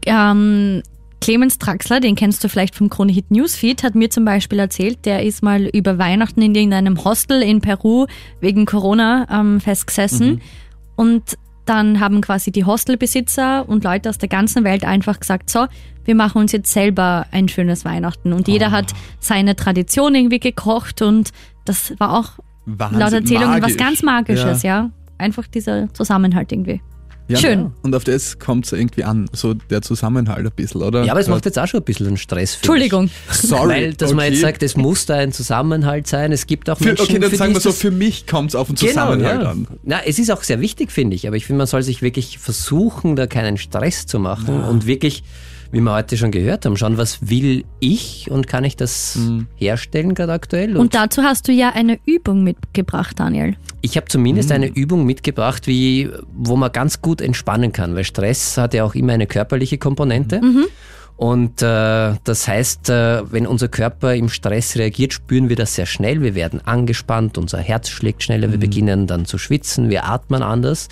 [0.05, 0.81] Ähm,
[1.19, 5.23] Clemens Draxler, den kennst du vielleicht vom Kronehit Newsfeed, hat mir zum Beispiel erzählt, der
[5.23, 8.05] ist mal über Weihnachten in irgendeinem Hostel in Peru
[8.39, 10.41] wegen Corona ähm, festgesessen.
[10.95, 15.67] Und dann haben quasi die Hostelbesitzer und Leute aus der ganzen Welt einfach gesagt, so,
[16.09, 18.33] wir machen uns jetzt selber ein schönes Weihnachten.
[18.33, 21.29] Und jeder hat seine Tradition irgendwie gekocht und
[21.65, 22.31] das war auch
[22.65, 23.77] Wahnsinn, laut Erzählungen was magisch.
[23.77, 24.89] ganz Magisches, ja.
[25.19, 26.81] Einfach dieser Zusammenhalt irgendwie.
[27.27, 27.73] Ja, Schön.
[27.83, 31.03] Und auf das kommt es irgendwie an, so der Zusammenhalt ein bisschen, oder?
[31.03, 32.55] Ja, aber es macht jetzt auch schon ein bisschen einen Stress.
[32.55, 33.11] finde Entschuldigung.
[33.29, 33.37] Ich.
[33.37, 33.69] Sorry.
[33.69, 34.29] Weil, dass man okay.
[34.29, 36.31] jetzt sagt, es muss da ein Zusammenhalt sein.
[36.31, 38.55] Es gibt auch Für, Menschen, okay, dann für sagen wir so, für mich kommt es
[38.55, 39.51] auf den Zusammenhalt ja.
[39.51, 39.67] an.
[39.83, 41.27] Na, es ist auch sehr wichtig, finde ich.
[41.27, 45.23] Aber ich finde, man soll sich wirklich versuchen, da keinen Stress zu machen und wirklich
[45.71, 49.47] wie wir heute schon gehört haben, schauen, was will ich und kann ich das Mhm.
[49.55, 50.77] herstellen gerade aktuell.
[50.77, 53.55] Und dazu hast du ja eine Übung mitgebracht, Daniel.
[53.81, 58.57] Ich habe zumindest eine Übung mitgebracht, wie, wo man ganz gut entspannen kann, weil Stress
[58.57, 60.41] hat ja auch immer eine körperliche Komponente.
[61.15, 65.85] Und äh, das heißt, äh, wenn unser Körper im Stress reagiert, spüren wir das sehr
[65.85, 66.21] schnell.
[66.21, 70.87] Wir werden angespannt, unser Herz schlägt schneller, wir beginnen dann zu schwitzen, wir atmen anders.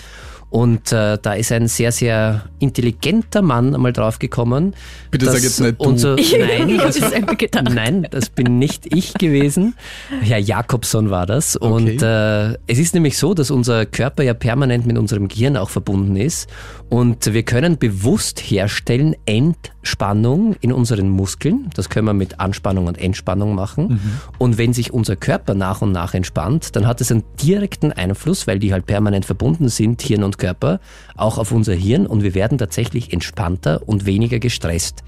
[0.49, 4.73] Und äh, da ist ein sehr, sehr intelligenter Mann einmal draufgekommen.
[5.11, 5.89] Bitte sag dass jetzt nicht du.
[5.89, 7.73] unser, Nein, ich habe das.
[7.73, 9.75] Nein, das bin nicht ich gewesen.
[10.21, 11.59] Herr Jakobson war das.
[11.59, 11.73] Okay.
[11.73, 15.69] Und äh, es ist nämlich so, dass unser Körper ja permanent mit unserem Gehirn auch
[15.69, 16.49] verbunden ist.
[16.89, 21.69] Und wir können bewusst herstellen Entspannung in unseren Muskeln.
[21.75, 23.99] Das können wir mit Anspannung und Entspannung machen.
[24.37, 28.47] Und wenn sich unser Körper nach und nach entspannt, dann hat es einen direkten Einfluss,
[28.47, 30.79] weil die halt permanent verbunden sind, Hirn und Körper,
[31.15, 32.07] auch auf unser Hirn.
[32.07, 35.03] Und wir werden tatsächlich entspannter und weniger gestresst.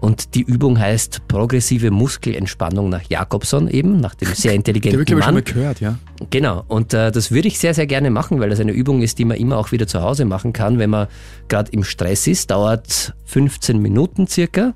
[0.00, 5.06] Und die Übung heißt progressive Muskelentspannung nach Jakobson eben, nach dem sehr Die intelligenten ich,
[5.06, 5.44] glaube ich, schon Mann.
[5.44, 5.98] mal gehört, ja.
[6.30, 9.18] Genau, und äh, das würde ich sehr, sehr gerne machen, weil das eine Übung ist,
[9.18, 11.08] die man immer auch wieder zu Hause machen kann, wenn man
[11.48, 12.50] gerade im Stress ist.
[12.52, 14.72] Dauert 15 Minuten circa.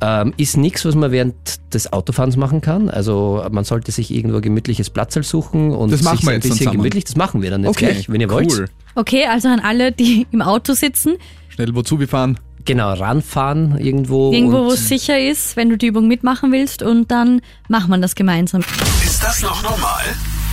[0.00, 1.34] Ähm, ist nichts, was man während
[1.72, 2.90] des Autofahrens machen kann.
[2.90, 6.34] Also man sollte sich irgendwo ein gemütliches Platzl suchen und Das machen sich wir ein
[6.34, 6.76] jetzt dann bisschen zusammen.
[6.78, 7.04] gemütlich.
[7.04, 8.44] Das machen wir dann jetzt Okay, gleich, wenn ihr cool.
[8.46, 8.70] wollt.
[8.96, 11.14] Okay, also an alle, die im Auto sitzen,
[11.48, 12.38] Schnell wozu wir fahren.
[12.66, 14.32] Genau, ranfahren irgendwo.
[14.32, 17.98] irgendwo, wo es sicher ist, wenn du die Übung mitmachen willst und dann machen wir
[17.98, 18.62] das gemeinsam.
[19.04, 20.02] Ist das noch normal?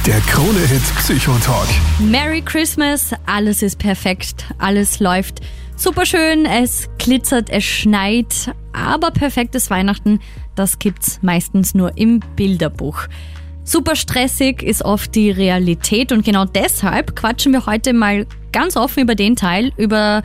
[0.05, 1.67] Der Krone-Hit Psychotalk.
[1.99, 5.39] Merry Christmas, alles ist perfekt, alles läuft
[5.77, 10.19] super schön, es glitzert, es schneit, aber perfektes Weihnachten,
[10.55, 13.07] das gibt's meistens nur im Bilderbuch.
[13.63, 19.03] Super stressig ist oft die Realität und genau deshalb quatschen wir heute mal ganz offen
[19.03, 20.23] über den Teil, über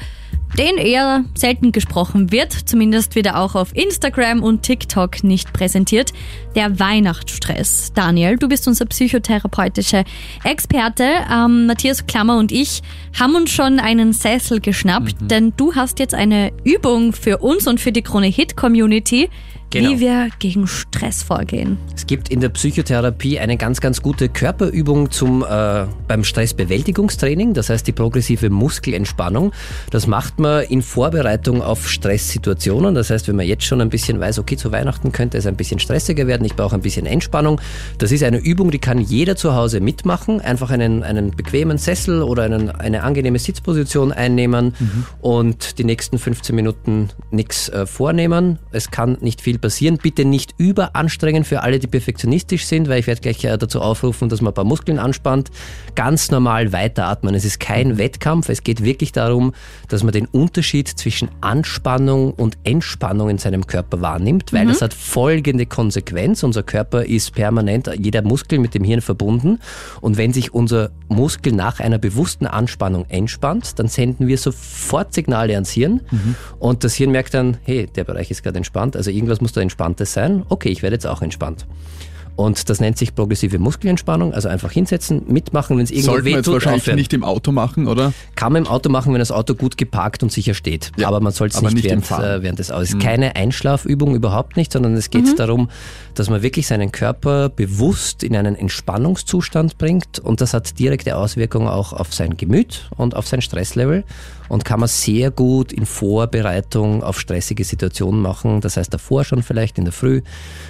[0.58, 6.12] den eher selten gesprochen wird, zumindest wird er auch auf Instagram und TikTok nicht präsentiert,
[6.54, 7.92] der Weihnachtsstress.
[7.94, 10.04] Daniel, du bist unser psychotherapeutischer
[10.44, 11.04] Experte.
[11.32, 12.82] Ähm, Matthias Klammer und ich
[13.18, 17.80] haben uns schon einen Sessel geschnappt, denn du hast jetzt eine Übung für uns und
[17.80, 19.28] für die Krone Hit Community,
[19.70, 19.90] Genau.
[19.90, 21.76] wie wir gegen Stress vorgehen.
[21.94, 27.68] Es gibt in der Psychotherapie eine ganz, ganz gute Körperübung zum, äh, beim Stressbewältigungstraining, das
[27.68, 29.52] heißt die progressive Muskelentspannung.
[29.90, 32.94] Das macht man in Vorbereitung auf Stresssituationen.
[32.94, 35.56] Das heißt, wenn man jetzt schon ein bisschen weiß, okay, zu Weihnachten könnte es ein
[35.56, 37.60] bisschen stressiger werden, ich brauche ein bisschen Entspannung.
[37.98, 40.40] Das ist eine Übung, die kann jeder zu Hause mitmachen.
[40.40, 44.74] Einfach einen, einen bequemen Sessel oder einen, eine angenehme Sitzposition einnehmen
[45.20, 48.58] und die nächsten 15 Minuten nichts äh, vornehmen.
[48.72, 49.98] Es kann nicht viel passieren.
[50.02, 54.28] Bitte nicht überanstrengen für alle, die perfektionistisch sind, weil ich werde gleich äh, dazu aufrufen,
[54.28, 55.50] dass man ein paar Muskeln anspannt.
[55.94, 57.34] Ganz normal weiteratmen.
[57.34, 58.48] Es ist kein Wettkampf.
[58.48, 59.52] Es geht wirklich darum,
[59.88, 64.94] dass man den Unterschied zwischen Anspannung und Entspannung in seinem Körper wahrnimmt, weil das hat
[64.94, 66.42] folgende Konsequenz.
[66.42, 69.60] Unser Körper ist permanent, jeder Muskel mit dem Hirn verbunden.
[70.00, 75.54] Und wenn sich unser Muskel nach einer bewussten Anspannung entspannt, dann senden wir sofort Signale
[75.54, 76.00] ans Hirn.
[76.58, 79.60] Und das Hirn merkt dann, hey, der Bereich ist gerade entspannt, also irgendwas muss da
[79.60, 80.44] entspanntes sein.
[80.48, 81.66] Okay, ich werde jetzt auch entspannt.
[82.36, 84.34] Und das nennt sich progressive Muskelentspannung.
[84.34, 86.96] Also einfach hinsetzen, mitmachen, wenn es irgendwo Sollten wir jetzt wehtut, wahrscheinlich aufhören.
[86.96, 88.12] nicht im Auto machen, oder?
[88.34, 90.92] Kann man im Auto machen, wenn das Auto gut geparkt und sicher steht.
[90.98, 92.10] Ja, aber man soll es nicht, während.
[92.10, 92.16] Mhm.
[92.16, 92.88] äh, während des Autos.
[92.88, 95.70] Es ist keine Einschlafübung überhaupt nicht, sondern es geht darum,
[96.14, 101.68] dass man wirklich seinen Körper bewusst in einen Entspannungszustand bringt und das hat direkte Auswirkungen
[101.68, 104.04] auch auf sein Gemüt und auf sein Stresslevel
[104.48, 108.60] und kann man sehr gut in Vorbereitung auf stressige Situationen machen.
[108.60, 110.22] Das heißt davor schon vielleicht in der Früh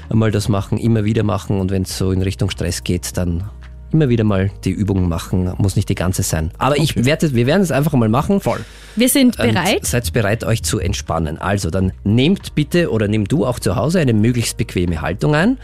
[0.08, 3.44] einmal das machen, immer wieder machen und wenn es so in Richtung Stress geht, dann
[3.92, 6.50] immer wieder mal die Übungen machen, muss nicht die ganze sein.
[6.58, 8.40] Aber ich werde, wir werden es einfach mal machen.
[8.40, 8.64] Voll.
[8.96, 9.86] Wir sind Und bereit.
[9.86, 11.38] Seid bereit, euch zu entspannen.
[11.38, 15.58] Also dann nehmt bitte oder nimm du auch zu Hause eine möglichst bequeme Haltung ein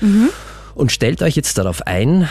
[0.75, 2.29] und stellt euch jetzt darauf ein,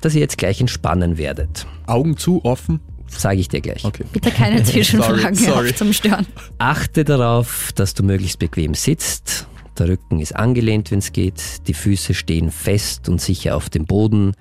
[0.00, 1.66] dass ihr jetzt gleich entspannen werdet.
[1.86, 2.80] Augen zu, offen.
[3.08, 3.84] Sage ich dir gleich.
[3.84, 4.04] Okay.
[4.12, 5.74] Bitte keine Zwischenfragen Sorry, sorry.
[5.74, 6.26] zum Stören.
[6.58, 9.46] Achte darauf, dass du möglichst bequem sitzt.
[9.78, 11.66] Der Rücken ist angelehnt, wenn es geht.
[11.68, 14.34] Die Füße stehen fest und sicher auf dem Boden.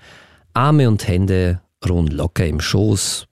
[0.53, 3.27] Arme und Hände ruhen locker im Schoß.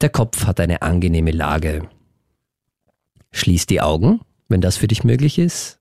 [0.00, 1.88] Der Kopf hat eine angenehme Lage.
[3.32, 5.78] Schließ die Augen, wenn das für dich möglich ist.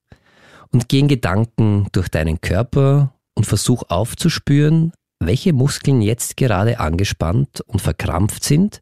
[0.71, 4.91] Und geh in Gedanken durch deinen Körper und versuch aufzuspüren,
[5.27, 8.81] welche Muskeln jetzt gerade angespannt und verkrampft sind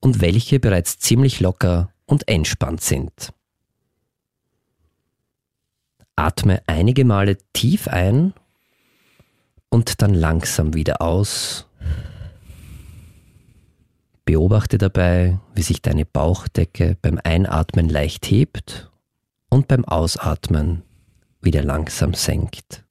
[0.00, 3.32] und welche bereits ziemlich locker und entspannt sind.
[6.16, 8.32] Atme einige Male tief ein
[9.68, 11.66] und dann langsam wieder aus.
[14.24, 18.90] Beobachte dabei, wie sich deine Bauchdecke beim Einatmen leicht hebt
[19.50, 20.82] und beim Ausatmen
[21.40, 22.85] wieder langsam senkt.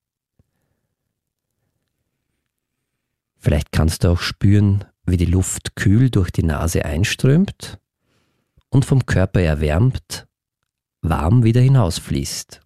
[3.46, 7.78] Vielleicht kannst du auch spüren, wie die Luft kühl durch die Nase einströmt
[8.70, 10.26] und vom Körper erwärmt,
[11.04, 12.62] warm wieder hinausfließt.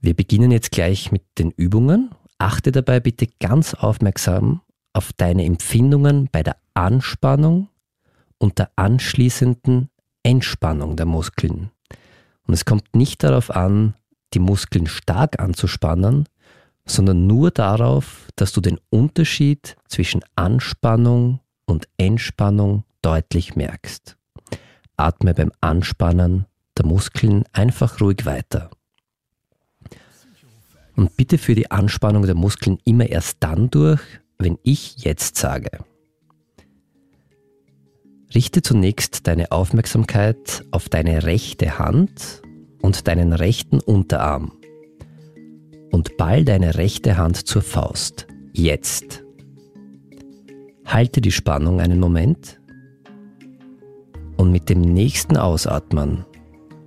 [0.00, 2.10] Wir beginnen jetzt gleich mit den Übungen.
[2.36, 4.60] Achte dabei bitte ganz aufmerksam
[4.92, 7.70] auf deine Empfindungen bei der Anspannung
[8.36, 9.88] und der anschließenden
[10.24, 11.70] Entspannung der Muskeln.
[12.46, 13.94] Und es kommt nicht darauf an,
[14.34, 16.26] die Muskeln stark anzuspannen,
[16.84, 24.16] sondern nur darauf, dass du den Unterschied zwischen Anspannung und Entspannung deutlich merkst.
[24.96, 28.70] Atme beim Anspannen der Muskeln einfach ruhig weiter.
[30.94, 34.02] Und bitte für die Anspannung der Muskeln immer erst dann durch,
[34.38, 35.84] wenn ich jetzt sage.
[38.34, 42.42] Richte zunächst deine Aufmerksamkeit auf deine rechte Hand
[42.80, 44.52] und deinen rechten Unterarm
[45.92, 48.26] und ball deine rechte Hand zur Faust.
[48.52, 49.22] Jetzt.
[50.84, 52.60] Halte die Spannung einen Moment
[54.36, 56.24] und mit dem nächsten Ausatmen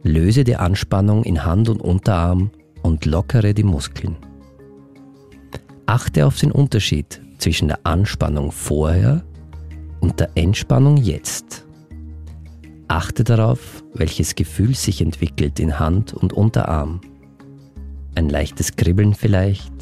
[0.03, 2.51] löse die Anspannung in Hand und Unterarm
[2.83, 4.17] und lockere die Muskeln.
[5.85, 9.23] Achte auf den Unterschied zwischen der Anspannung vorher
[10.01, 11.65] und der Entspannung jetzt.
[12.87, 17.01] Achte darauf, welches Gefühl sich entwickelt in Hand und Unterarm.
[18.15, 19.73] Ein leichtes Kribbeln vielleicht,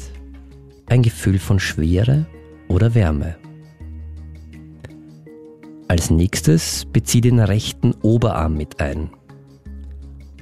[0.86, 2.26] ein Gefühl von Schwere
[2.68, 3.36] oder Wärme.
[5.86, 9.10] Als nächstes bezieh den rechten Oberarm mit ein.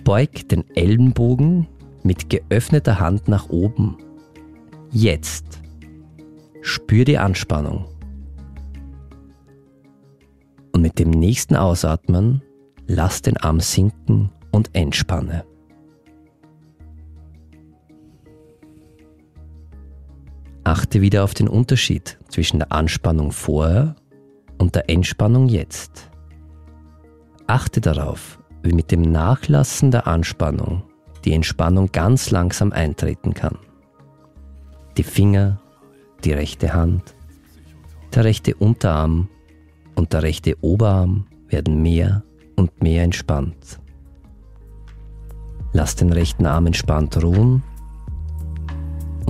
[0.05, 1.69] Beug den Ellenbogen
[2.03, 3.99] mit geöffneter Hand nach oben.
[4.91, 5.61] Jetzt.
[6.63, 7.85] Spür die Anspannung.
[10.73, 12.43] Und mit dem nächsten Ausatmen
[12.87, 15.45] lass den Arm sinken und entspanne.
[20.65, 23.97] Achte wieder auf den Unterschied zwischen der Anspannung vorher
[24.59, 26.11] und der Entspannung jetzt.
[27.49, 30.85] Achte darauf, wie mit dem Nachlassen der Anspannung
[31.25, 33.59] die Entspannung ganz langsam eintreten kann.
[34.97, 35.61] Die Finger,
[36.25, 37.15] die rechte Hand,
[38.15, 39.29] der rechte Unterarm
[39.97, 42.23] und der rechte Oberarm werden mehr
[42.57, 43.81] und mehr entspannt.
[45.73, 47.63] Lass den rechten Arm entspannt ruhen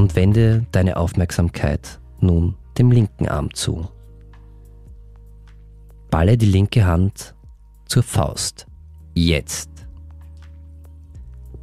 [0.02, 3.86] und wende deine Aufmerksamkeit nun dem linken Arm zu.
[6.10, 7.36] Balle die linke Hand
[7.86, 8.66] zur Faust.
[9.14, 9.70] Jetzt.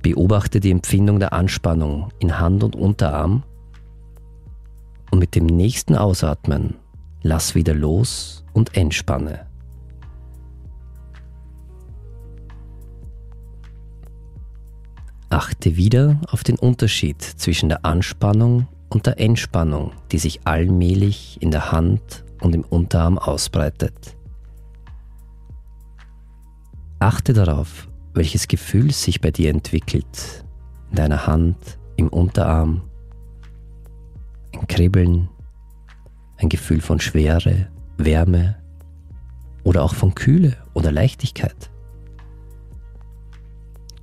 [0.01, 3.43] Beobachte die Empfindung der Anspannung in Hand und Unterarm
[5.11, 6.75] und mit dem nächsten Ausatmen
[7.21, 9.48] lass wieder los und entspanne.
[15.29, 21.51] Achte wieder auf den Unterschied zwischen der Anspannung und der Entspannung, die sich allmählich in
[21.51, 24.15] der Hand und im Unterarm ausbreitet.
[26.97, 30.43] Achte darauf, welches Gefühl sich bei dir entwickelt,
[30.89, 32.81] in deiner Hand, im Unterarm.
[34.53, 35.29] Ein Kribbeln,
[36.37, 37.67] ein Gefühl von Schwere,
[37.97, 38.55] Wärme
[39.63, 41.69] oder auch von Kühle oder Leichtigkeit.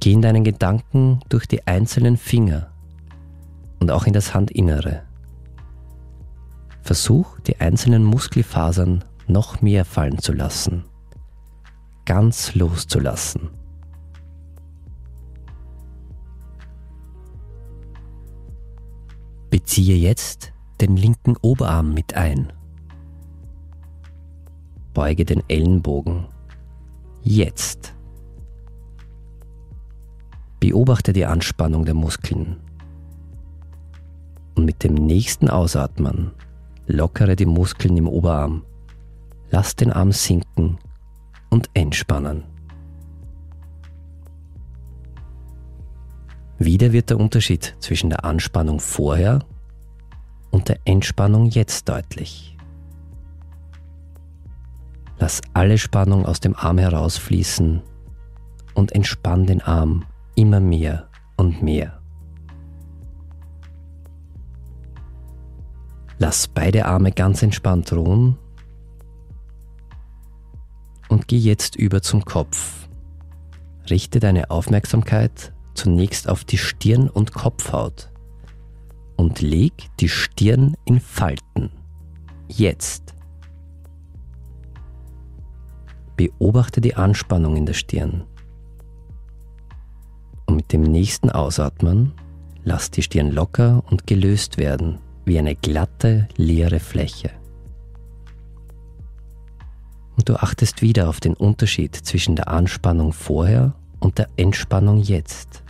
[0.06, 2.70] Geh in deinen Gedanken durch die einzelnen Finger
[3.80, 5.02] und auch in das Handinnere.
[6.80, 10.84] Versuch, die einzelnen Muskelfasern noch mehr fallen zu lassen,
[12.04, 13.50] ganz loszulassen.
[19.50, 22.52] Beziehe jetzt den linken Oberarm mit ein.
[24.94, 26.28] Beuge den Ellenbogen.
[27.24, 27.95] Jetzt.
[30.66, 32.56] Beobachte die Anspannung der Muskeln.
[34.56, 36.32] Und mit dem nächsten Ausatmen
[36.88, 38.64] lockere die Muskeln im Oberarm.
[39.48, 40.78] Lass den Arm sinken
[41.50, 42.42] und entspannen.
[46.58, 49.44] Wieder wird der Unterschied zwischen der Anspannung vorher
[50.50, 52.56] und der Entspannung jetzt deutlich.
[55.20, 57.82] Lass alle Spannung aus dem Arm herausfließen
[58.74, 60.04] und entspann den Arm
[60.36, 62.00] immer mehr und mehr.
[66.18, 68.38] Lass beide Arme ganz entspannt ruhen
[71.08, 72.88] und geh jetzt über zum Kopf.
[73.90, 78.10] Richte deine Aufmerksamkeit zunächst auf die Stirn und Kopfhaut
[79.16, 81.70] und leg die Stirn in Falten.
[82.48, 83.14] Jetzt.
[86.16, 88.24] Beobachte die Anspannung in der Stirn.
[90.56, 92.14] Mit dem nächsten Ausatmen
[92.64, 97.30] lass die Stirn locker und gelöst werden, wie eine glatte, leere Fläche.
[100.16, 105.62] Und du achtest wieder auf den Unterschied zwischen der Anspannung vorher und der Entspannung jetzt.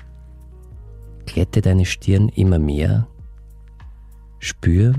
[1.26, 3.08] Glätte deine Stirn immer mehr.
[4.38, 4.94] Spür,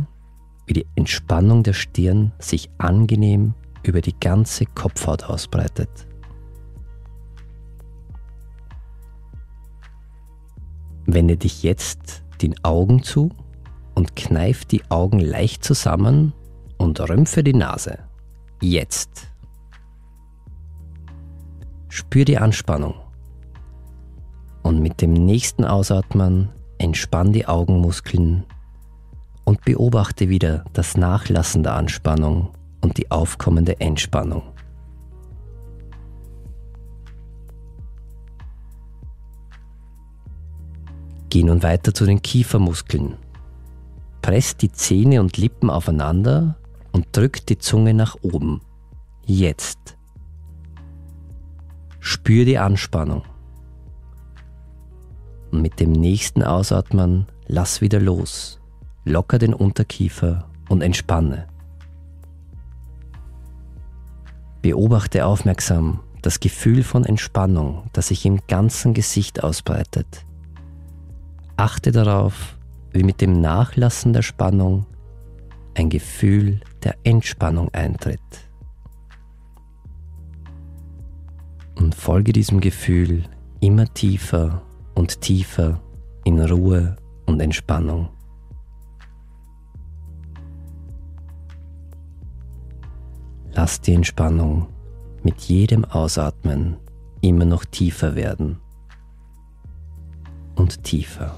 [0.66, 6.08] wie die Entspannung der Stirn sich angenehm über die ganze Kopfhaut ausbreitet.
[11.08, 13.32] Wende dich jetzt den Augen zu
[13.96, 16.34] und kneif die Augen leicht zusammen
[16.78, 18.00] und rümpfe die Nase.
[18.62, 19.30] Jetzt.
[21.88, 22.94] Spür die Anspannung.
[24.64, 28.44] Und mit dem nächsten Ausatmen entspann die Augenmuskeln
[29.46, 32.50] und beobachte wieder das Nachlassen der Anspannung
[32.82, 34.44] und die aufkommende Entspannung.
[41.30, 43.18] Geh nun weiter zu den Kiefermuskeln.
[44.22, 46.58] Presst die Zähne und Lippen aufeinander
[46.92, 48.62] und drück die Zunge nach oben.
[49.26, 49.98] Jetzt.
[52.00, 53.24] Spür die Anspannung.
[55.52, 58.60] Und mit dem nächsten Ausatmen lass wieder los.
[59.06, 61.48] Locker den Unterkiefer und entspanne.
[64.62, 70.27] Beobachte aufmerksam das Gefühl von Entspannung, das sich im ganzen Gesicht ausbreitet.
[71.58, 72.56] Achte darauf,
[72.92, 74.86] wie mit dem Nachlassen der Spannung
[75.74, 78.20] ein Gefühl der Entspannung eintritt.
[81.76, 83.24] Und folge diesem Gefühl
[83.60, 84.62] immer tiefer
[84.94, 85.82] und tiefer
[86.26, 86.96] in Ruhe
[87.26, 88.10] und Entspannung.
[93.54, 94.68] Lass die Entspannung
[95.24, 96.78] mit jedem Ausatmen
[97.22, 98.60] immer noch tiefer werden
[100.56, 101.36] und tiefer.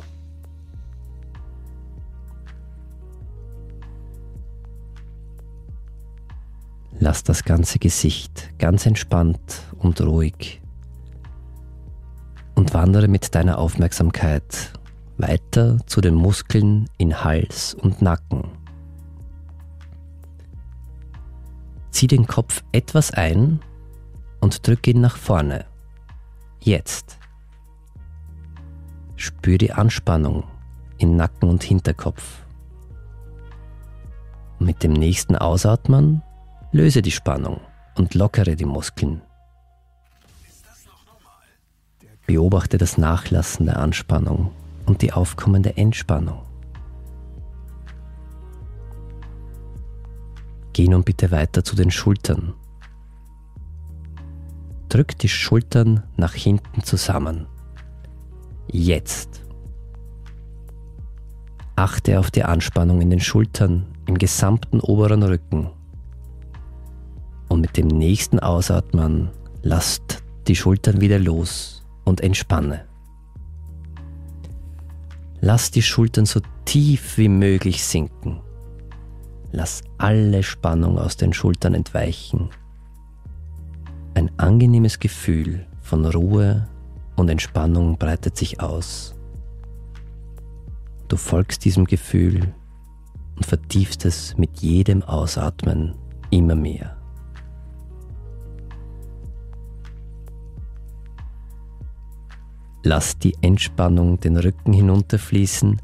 [6.98, 10.62] Lass das ganze Gesicht ganz entspannt und ruhig
[12.56, 14.74] und wandere mit deiner Aufmerksamkeit
[15.18, 18.44] weiter zu den Muskeln in Hals und Nacken.
[21.92, 23.60] Zieh den Kopf etwas ein
[24.40, 25.66] und drück ihn nach vorne.
[26.60, 27.18] Jetzt.
[29.16, 30.44] Spür die Anspannung
[30.98, 32.46] in Nacken und Hinterkopf.
[34.60, 36.22] Mit dem nächsten Ausatmen
[36.72, 37.60] löse die Spannung
[37.98, 39.22] und lockere die Muskeln.
[42.28, 44.52] Beobachte das Nachlassen der Anspannung
[44.86, 46.44] und die aufkommende Entspannung.
[50.74, 52.54] Geh nun bitte weiter zu den Schultern.
[54.90, 57.48] Drück die Schultern nach hinten zusammen.
[58.68, 59.44] Jetzt.
[61.76, 65.72] Achte auf die Anspannung in den Schultern, im gesamten oberen Rücken.
[67.50, 69.30] Und mit dem nächsten Ausatmen
[69.62, 72.86] lasst die Schultern wieder los und entspanne.
[75.42, 78.42] Lass die Schultern so tief wie möglich sinken.
[79.52, 82.50] Lass alle Spannung aus den Schultern entweichen.
[84.14, 86.68] Ein angenehmes Gefühl von Ruhe
[87.16, 89.16] und Entspannung breitet sich aus.
[91.08, 92.54] Du folgst diesem Gefühl
[93.36, 95.96] und vertiefst es mit jedem Ausatmen
[96.30, 96.99] immer mehr.
[102.84, 105.82] Lass die Entspannung den Rücken hinunterfließen,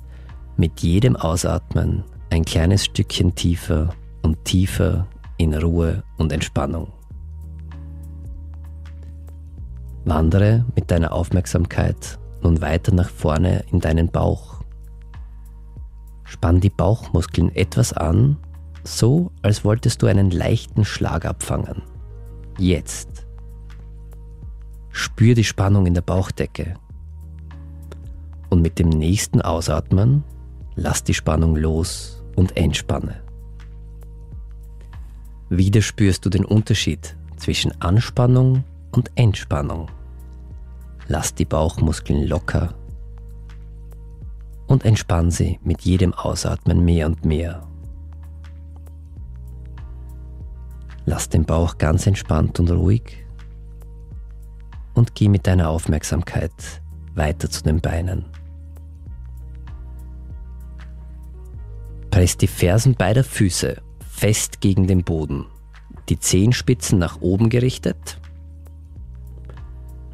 [0.57, 6.93] mit jedem Ausatmen ein kleines Stückchen tiefer und tiefer in Ruhe und Entspannung.
[10.05, 14.61] Wandere mit deiner Aufmerksamkeit nun weiter nach vorne in deinen Bauch.
[16.23, 18.37] Spann die Bauchmuskeln etwas an,
[18.83, 21.81] so als wolltest du einen leichten Schlag abfangen.
[22.57, 23.25] Jetzt.
[24.91, 26.75] Spür die Spannung in der Bauchdecke.
[28.55, 30.23] Und mit dem nächsten Ausatmen
[30.75, 33.21] lass die Spannung los und entspanne.
[35.49, 39.91] Wieder spürst du den Unterschied zwischen Anspannung und Entspannung.
[41.09, 42.73] Lass die Bauchmuskeln locker
[44.67, 47.67] und entspann sie mit jedem Ausatmen mehr und mehr.
[51.05, 53.25] Lass den Bauch ganz entspannt und ruhig
[54.93, 56.53] und geh mit deiner Aufmerksamkeit
[57.15, 58.23] weiter zu den Beinen.
[62.15, 63.75] Press die Fersen beider Füße
[64.07, 65.47] fest gegen den Boden.
[66.07, 68.21] die Zehenspitzen nach oben gerichtet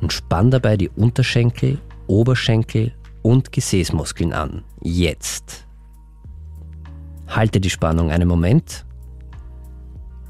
[0.02, 1.78] und spann dabei die Unterschenkel,
[2.08, 2.92] Oberschenkel
[3.22, 4.64] und Gesäßmuskeln an.
[4.82, 5.68] Jetzt.
[7.28, 8.84] Halte die Spannung einen Moment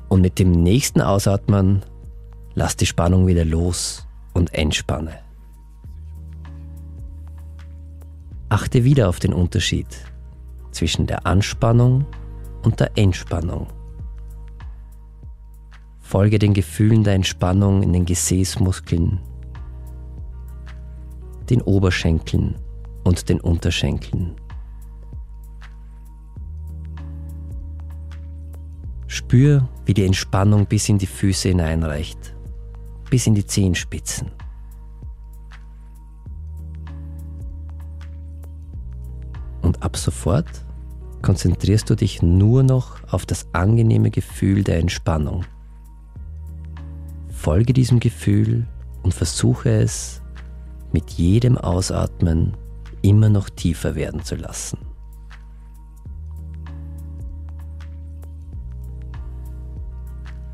[0.10, 1.86] und mit dem nächsten Ausatmen
[2.54, 5.20] lass die Spannung wieder los und entspanne.
[8.50, 10.11] Achte wieder auf den Unterschied
[10.72, 12.06] zwischen der Anspannung
[12.64, 13.68] und der Entspannung.
[16.00, 19.20] Folge den Gefühlen der Entspannung in den Gesäßmuskeln,
[21.50, 22.56] den Oberschenkeln
[23.04, 24.36] und den Unterschenkeln.
[29.08, 32.36] Spür, wie die Entspannung bis in die Füße hineinreicht,
[33.10, 34.32] bis in die Zehenspitzen.
[39.62, 40.48] Und ab sofort
[41.22, 45.46] konzentrierst du dich nur noch auf das angenehme Gefühl der Entspannung.
[47.30, 48.68] Folge diesem Gefühl
[49.04, 50.22] und versuche es
[50.92, 52.56] mit jedem Ausatmen
[53.02, 54.78] immer noch tiefer werden zu lassen.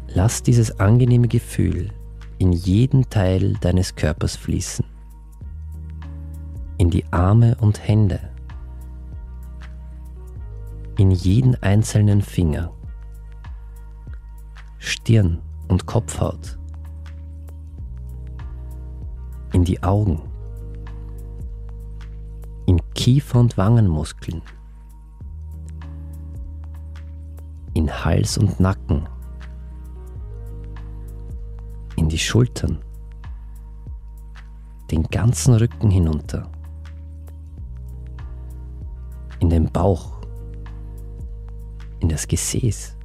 [0.07, 1.91] Lass dieses angenehme Gefühl
[2.39, 4.85] in jeden Teil deines Körpers fließen.
[6.77, 8.19] In die Arme und Hände.
[10.97, 12.71] In jeden einzelnen Finger.
[14.79, 16.57] Stirn und Kopfhaut.
[19.53, 20.21] In die Augen.
[22.65, 24.41] In Kiefer- und Wangenmuskeln.
[27.73, 29.07] In Hals und Nacken
[31.97, 32.79] in die Schultern,
[34.91, 36.49] den ganzen Rücken hinunter,
[39.39, 40.16] in den Bauch,
[42.07, 42.95] in das Gesäß,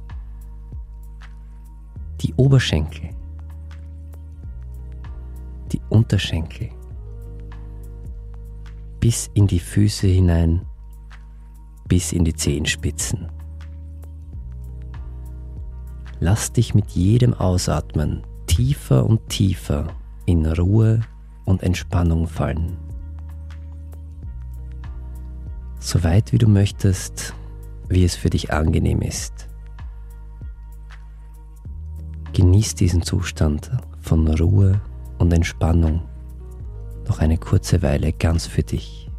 [2.21, 3.09] die Oberschenkel,
[5.73, 6.69] die Unterschenkel,
[9.01, 10.65] bis in die Füße hinein,
[11.89, 13.29] bis in die Zehenspitzen.
[16.21, 19.87] Lass dich mit jedem Ausatmen tiefer und tiefer
[20.25, 21.01] in Ruhe
[21.43, 22.77] und Entspannung fallen.
[25.81, 27.35] So weit wie du möchtest,
[27.93, 29.49] wie es für dich angenehm ist.
[32.33, 33.71] Genieß diesen Zustand
[34.01, 34.81] von Ruhe
[35.19, 36.01] und Entspannung
[37.07, 39.09] noch eine kurze Weile ganz für dich.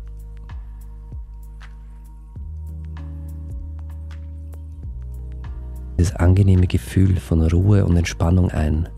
[5.99, 8.89] Dieses angenehme Gefühl von Ruhe und Entspannung ein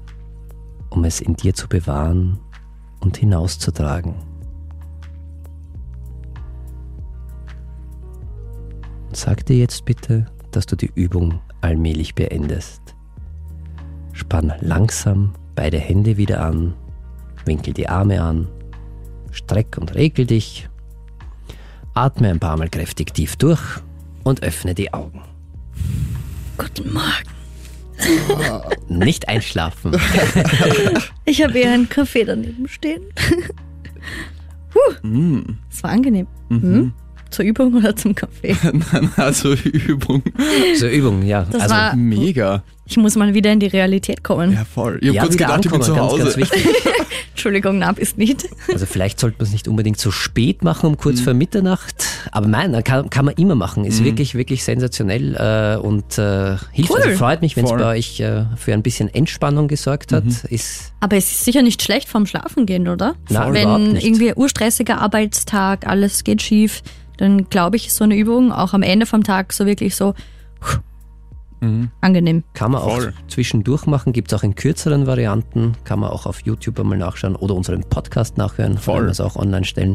[0.96, 2.38] um es in dir zu bewahren
[3.00, 4.14] und hinauszutragen.
[9.16, 12.80] Sag dir jetzt bitte, dass du die Übung allmählich beendest.
[14.12, 16.74] Spann langsam beide Hände wieder an,
[17.44, 18.48] winkel die Arme an,
[19.30, 20.68] streck und regel dich,
[21.94, 23.60] atme ein paar Mal kräftig tief durch
[24.24, 25.22] und öffne die Augen.
[26.58, 27.36] Guten Morgen.
[28.88, 29.92] Nicht einschlafen.
[31.28, 33.02] Ich habe eher einen Kaffee daneben stehen.
[34.70, 35.58] Puh, Mm.
[35.68, 36.28] das war angenehm.
[36.50, 36.92] Hm?
[37.36, 38.56] Zur Übung oder zum Kaffee?
[38.92, 40.22] Nein, also Übung.
[40.78, 41.46] So Übung, ja.
[41.50, 42.62] Das also, war, Mega.
[42.86, 44.52] ich muss mal wieder in die Realität kommen.
[44.54, 44.98] Ja, voll.
[45.02, 46.22] Ich hab ja, kurz wieder gedacht, ich bin ankommen, zu ganz, Hause.
[46.24, 46.66] ganz wichtig.
[47.32, 48.48] Entschuldigung, na, bist nicht.
[48.72, 50.96] Also vielleicht sollte man es nicht unbedingt so spät machen, um Mhm.
[50.96, 52.06] kurz vor Mitternacht.
[52.32, 53.84] Aber nein, kann, kann man immer machen.
[53.84, 56.90] Ist wirklich, wirklich sensationell äh, und äh, hilft.
[56.90, 57.02] Cool.
[57.02, 60.24] Also freut mich, wenn es bei euch äh, für ein bisschen Entspannung gesorgt hat.
[60.24, 60.34] Mhm.
[60.48, 63.14] Ist Aber es ist sicher nicht schlecht vom Schlafen gehen, oder?
[63.28, 64.06] Nein, Wenn nicht.
[64.06, 66.82] irgendwie urstressiger Arbeitstag, alles geht schief,
[67.16, 70.14] dann glaube ich, ist so eine Übung auch am Ende vom Tag so wirklich so
[71.60, 71.90] Mhm.
[72.02, 72.44] angenehm.
[72.52, 73.08] kann man Voll.
[73.18, 74.12] auch zwischendurch machen.
[74.12, 75.72] Gibt es auch in kürzeren Varianten.
[75.84, 78.76] Kann man auch auf YouTube einmal nachschauen oder unseren Podcast nachhören.
[78.76, 78.96] Voll.
[78.96, 79.92] Können wir es auch online stellen.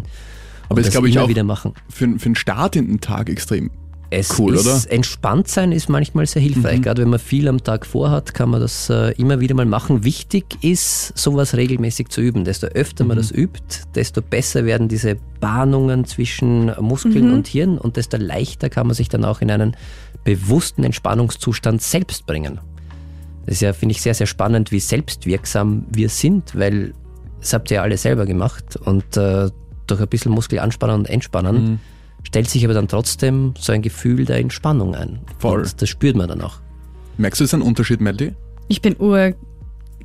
[0.64, 1.74] Aber Und das das glaube ich immer auch wieder machen.
[1.88, 3.70] für, für den Start in den Tag extrem.
[4.14, 4.92] Es Cool, ist, oder?
[4.92, 6.80] Entspannt sein ist manchmal sehr hilfreich.
[6.80, 6.82] Mhm.
[6.82, 10.04] Gerade wenn man viel am Tag vorhat, kann man das äh, immer wieder mal machen.
[10.04, 12.44] Wichtig ist, sowas regelmäßig zu üben.
[12.44, 13.08] Desto öfter Mhm.
[13.08, 13.64] man das übt,
[13.96, 17.34] desto besser werden diese Bahnungen zwischen Muskeln Mhm.
[17.34, 19.78] und Hirn und desto leichter kann man sich dann auch in einen
[20.26, 22.60] bewussten Entspannungszustand selbst bringen.
[23.46, 26.94] Das ist ja, finde ich, sehr, sehr spannend, wie selbstwirksam wir sind, weil
[27.40, 29.50] das habt ihr ja alle selber gemacht und äh,
[29.88, 31.80] durch ein bisschen Muskel anspannen und entspannen Mhm.
[32.24, 35.20] Stellt sich aber dann trotzdem so ein Gefühl der Entspannung ein.
[35.40, 35.62] Voll.
[35.62, 36.60] Und das spürt man dann auch.
[37.18, 38.34] Merkst du jetzt einen Unterschied, Melody?
[38.68, 39.34] Ich bin ur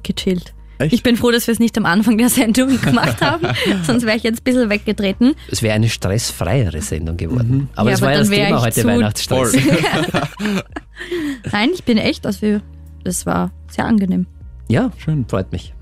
[0.03, 0.53] gechillt.
[0.79, 0.93] Echt?
[0.93, 3.47] Ich bin froh, dass wir es nicht am Anfang der Sendung gemacht haben,
[3.85, 5.35] sonst wäre ich jetzt ein bisschen weggetreten.
[5.51, 7.71] Es wäre eine stressfreiere Sendung geworden.
[7.77, 9.57] Aber Ja, das aber war ja das Thema heute, Weihnachtsstress.
[11.53, 12.61] Nein, ich bin echt, also
[13.05, 14.27] es war sehr angenehm.
[14.69, 15.25] Ja, Schön.
[15.29, 15.73] freut mich.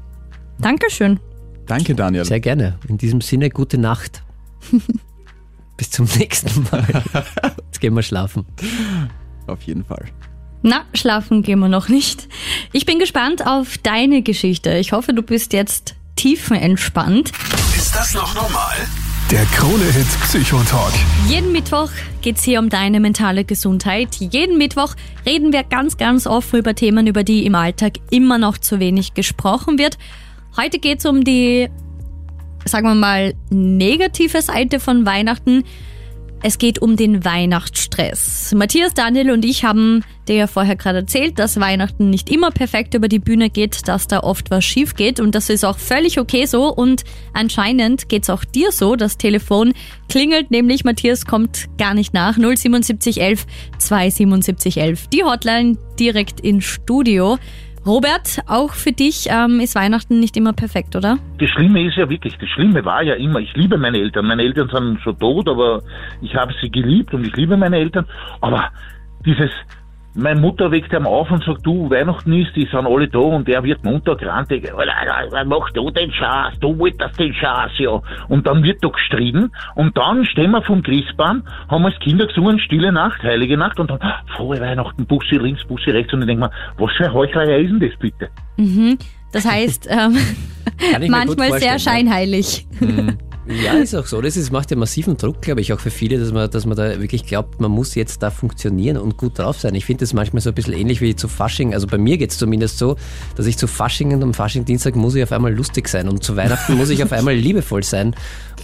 [0.61, 1.18] Dankeschön.
[1.66, 2.24] Danke, Daniel.
[2.24, 2.78] Sehr gerne.
[2.87, 4.22] In diesem Sinne, gute Nacht.
[5.95, 6.84] Zum nächsten Mal.
[7.66, 8.45] Jetzt gehen wir schlafen.
[9.47, 10.07] Auf jeden Fall.
[10.62, 12.26] Na, schlafen gehen wir noch nicht.
[12.72, 14.76] Ich bin gespannt auf deine Geschichte.
[14.76, 17.30] Ich hoffe, du bist jetzt tiefenentspannt.
[17.76, 18.74] Ist das noch normal?
[19.30, 20.92] Der Krone-Hit Psychotalk.
[21.28, 21.90] Jeden Mittwoch
[22.22, 24.16] geht's hier um deine mentale Gesundheit.
[24.16, 28.59] Jeden Mittwoch reden wir ganz, ganz offen über Themen, über die im Alltag immer noch
[28.59, 29.97] zu wenig gesprochen wird.
[30.57, 31.70] Heute geht's um die,
[32.65, 35.65] sagen wir mal, negative Seite von Weihnachten.
[36.47, 38.53] Es geht um den Weihnachtsstress.
[38.55, 42.93] Matthias, Daniel und ich haben dir ja vorher gerade erzählt, dass Weihnachten nicht immer perfekt
[42.93, 46.21] über die Bühne geht, dass da oft was schief geht und das ist auch völlig
[46.21, 48.95] okay so und anscheinend geht's auch dir so.
[48.95, 49.73] Das Telefon
[50.11, 52.35] klingelt nämlich, Matthias kommt gar nicht nach.
[52.35, 53.47] 07711
[53.79, 55.09] 27711.
[55.09, 57.39] Die Hotline direkt ins Studio.
[57.87, 61.18] Robert, auch für dich ähm, ist Weihnachten nicht immer perfekt, oder?
[61.39, 64.26] Das Schlimme ist ja wirklich, das Schlimme war ja immer, ich liebe meine Eltern.
[64.26, 65.82] Meine Eltern sind schon tot, aber
[66.22, 68.07] ich habe sie geliebt und ich liebe meine Eltern.
[68.41, 68.70] Aber
[69.26, 69.51] dieses,
[70.15, 73.49] meine Mutter weckt ihm auf und sagt, du, Weihnachten ist, die sind alle da und
[73.49, 74.71] er wird munter grantig.
[74.73, 76.55] Was machst du den Schatz?
[76.61, 78.01] Du wolltest den Schatz, ja.
[78.29, 82.59] Und dann wird da gestritten und dann stehen wir vom Christbaum, haben als Kinder gesungen,
[82.61, 86.27] Stille Nacht, Heilige Nacht und dann, ah, frohe Weihnachten, Bussi links, Bussi rechts und ich
[86.27, 88.29] denke mir, was für eine Heuchlerei ist denn das bitte?
[88.57, 88.99] Mhm.
[89.33, 90.17] Das heißt, ähm,
[91.09, 91.79] manchmal sehr vorstellen, ja.
[91.79, 92.67] scheinheilig.
[93.47, 94.20] Ja, ist auch so.
[94.22, 96.76] Das ist, macht ja massiven Druck, glaube ich, auch für viele, dass man, dass man
[96.76, 99.74] da wirklich glaubt, man muss jetzt da funktionieren und gut drauf sein.
[99.74, 101.74] Ich finde das manchmal so ein bisschen ähnlich wie zu Fasching.
[101.74, 102.97] Also bei mir geht es zumindest so,
[103.36, 106.36] dass ich zu Fasching und am Faschingdienstag muss ich auf einmal lustig sein und zu
[106.36, 108.14] Weihnachten muss ich auf einmal liebevoll sein.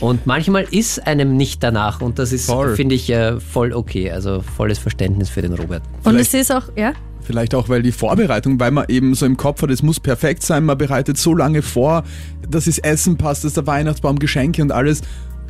[0.00, 4.10] Und manchmal ist einem nicht danach und das ist, finde ich, äh, voll okay.
[4.10, 5.82] Also volles Verständnis für den Robert.
[6.04, 6.92] Und Vielleicht- es ist auch, ja?
[7.30, 10.42] Vielleicht auch, weil die Vorbereitung, weil man eben so im Kopf hat, es muss perfekt
[10.42, 12.02] sein, man bereitet so lange vor,
[12.48, 15.02] dass das Essen passt, dass der Weihnachtsbaum, Geschenke und alles.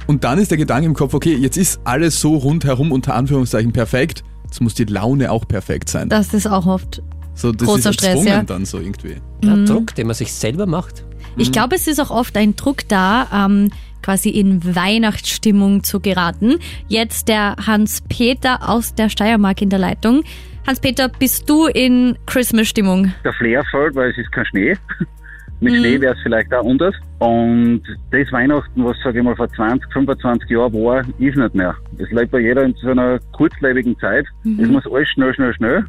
[0.06, 3.72] Und dann ist der Gedanke im Kopf, okay, jetzt ist alles so rundherum unter Anführungszeichen
[3.72, 6.10] perfekt, jetzt muss die Laune auch perfekt sein.
[6.10, 7.02] Das ist auch oft.
[7.34, 8.42] so, das großer ist Stress, ja.
[8.42, 9.16] dann so irgendwie.
[9.42, 11.06] Der Druck, den man sich selber macht.
[11.38, 13.70] Ich glaube, es ist auch oft ein Druck da, ähm,
[14.02, 16.56] quasi in Weihnachtsstimmung zu geraten.
[16.88, 20.24] Jetzt der Hans-Peter aus der Steiermark in der Leitung.
[20.70, 23.12] Hans-Peter, bist du in Christmas-Stimmung?
[23.24, 24.76] der Flair fällt, weil es ist kein Schnee.
[25.60, 26.94] Mit Schnee wäre es vielleicht auch anders.
[27.18, 31.74] Und das Weihnachten, was sage ich mal vor 20, 25 Jahren war, ist nicht mehr.
[31.98, 34.24] Es lebt bei jeder in so einer kurzlebigen Zeit.
[34.60, 35.84] Es muss alles schnell, schnell, schnell.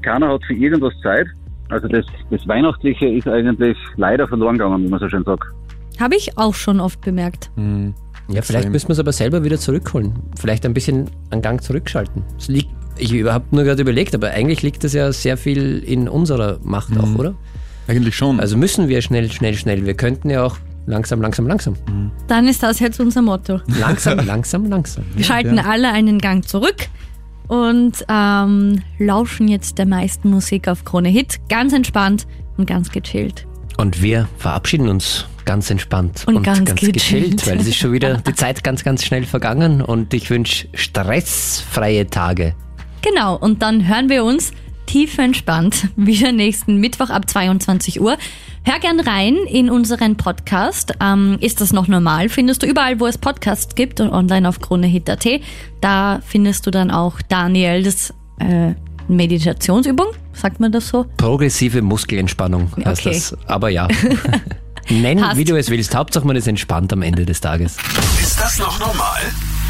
[0.00, 1.26] Keiner hat für irgendwas Zeit.
[1.68, 5.44] Also das, das Weihnachtliche ist eigentlich leider verloren gegangen, wie man so schön sagt.
[6.00, 7.50] Habe ich auch schon oft bemerkt.
[8.28, 10.14] Ja, vielleicht müssen wir es aber selber wieder zurückholen.
[10.38, 12.24] Vielleicht ein bisschen einen Gang zurückschalten.
[12.38, 16.08] Es liegt, ich habe nur gerade überlegt, aber eigentlich liegt das ja sehr viel in
[16.08, 17.34] unserer Macht auch, oder?
[17.88, 18.40] Eigentlich schon.
[18.40, 19.84] Also müssen wir schnell, schnell, schnell.
[19.84, 21.76] Wir könnten ja auch langsam, langsam, langsam.
[22.28, 23.60] Dann ist das jetzt unser Motto.
[23.78, 25.04] Langsam, langsam, langsam.
[25.14, 26.88] Wir schalten alle einen Gang zurück
[27.48, 31.40] und ähm, lauschen jetzt der meisten Musik auf Krone Hit.
[31.48, 32.26] Ganz entspannt
[32.56, 33.46] und ganz gechillt.
[33.78, 37.46] Und wir verabschieden uns ganz entspannt Und ganz gechillt.
[37.46, 42.06] weil es ist schon wieder die Zeit ganz, ganz schnell vergangen und ich wünsche stressfreie
[42.06, 42.54] Tage.
[43.02, 44.52] Genau, und dann hören wir uns
[44.86, 48.16] tiefenentspannt wieder nächsten Mittwoch ab 22 Uhr.
[48.64, 50.92] Hör gern rein in unseren Podcast.
[51.00, 52.28] Ähm, ist das noch normal?
[52.28, 55.26] Findest du überall, wo es Podcasts gibt und online auf kronehit.at.
[55.80, 58.74] Da findest du dann auch Daniels äh,
[59.08, 60.06] Meditationsübung.
[60.32, 61.06] Sagt man das so?
[61.16, 63.14] Progressive Muskelentspannung heißt Okay.
[63.14, 63.36] das.
[63.46, 63.88] Aber ja.
[64.88, 65.36] Nenn, Passt.
[65.38, 65.94] wie du es willst.
[65.94, 67.76] Hauptsache man ist entspannt am Ende des Tages.
[68.20, 69.20] Ist das noch normal?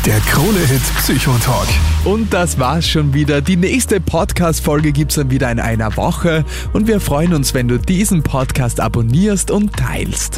[0.05, 1.69] Der Krone-Hit Psychotalk.
[2.05, 3.41] Und das war's schon wieder.
[3.41, 6.45] Die nächste Podcast-Folge gibt's dann wieder in einer Woche.
[6.73, 10.31] Und wir freuen uns, wenn du diesen Podcast abonnierst und teilst.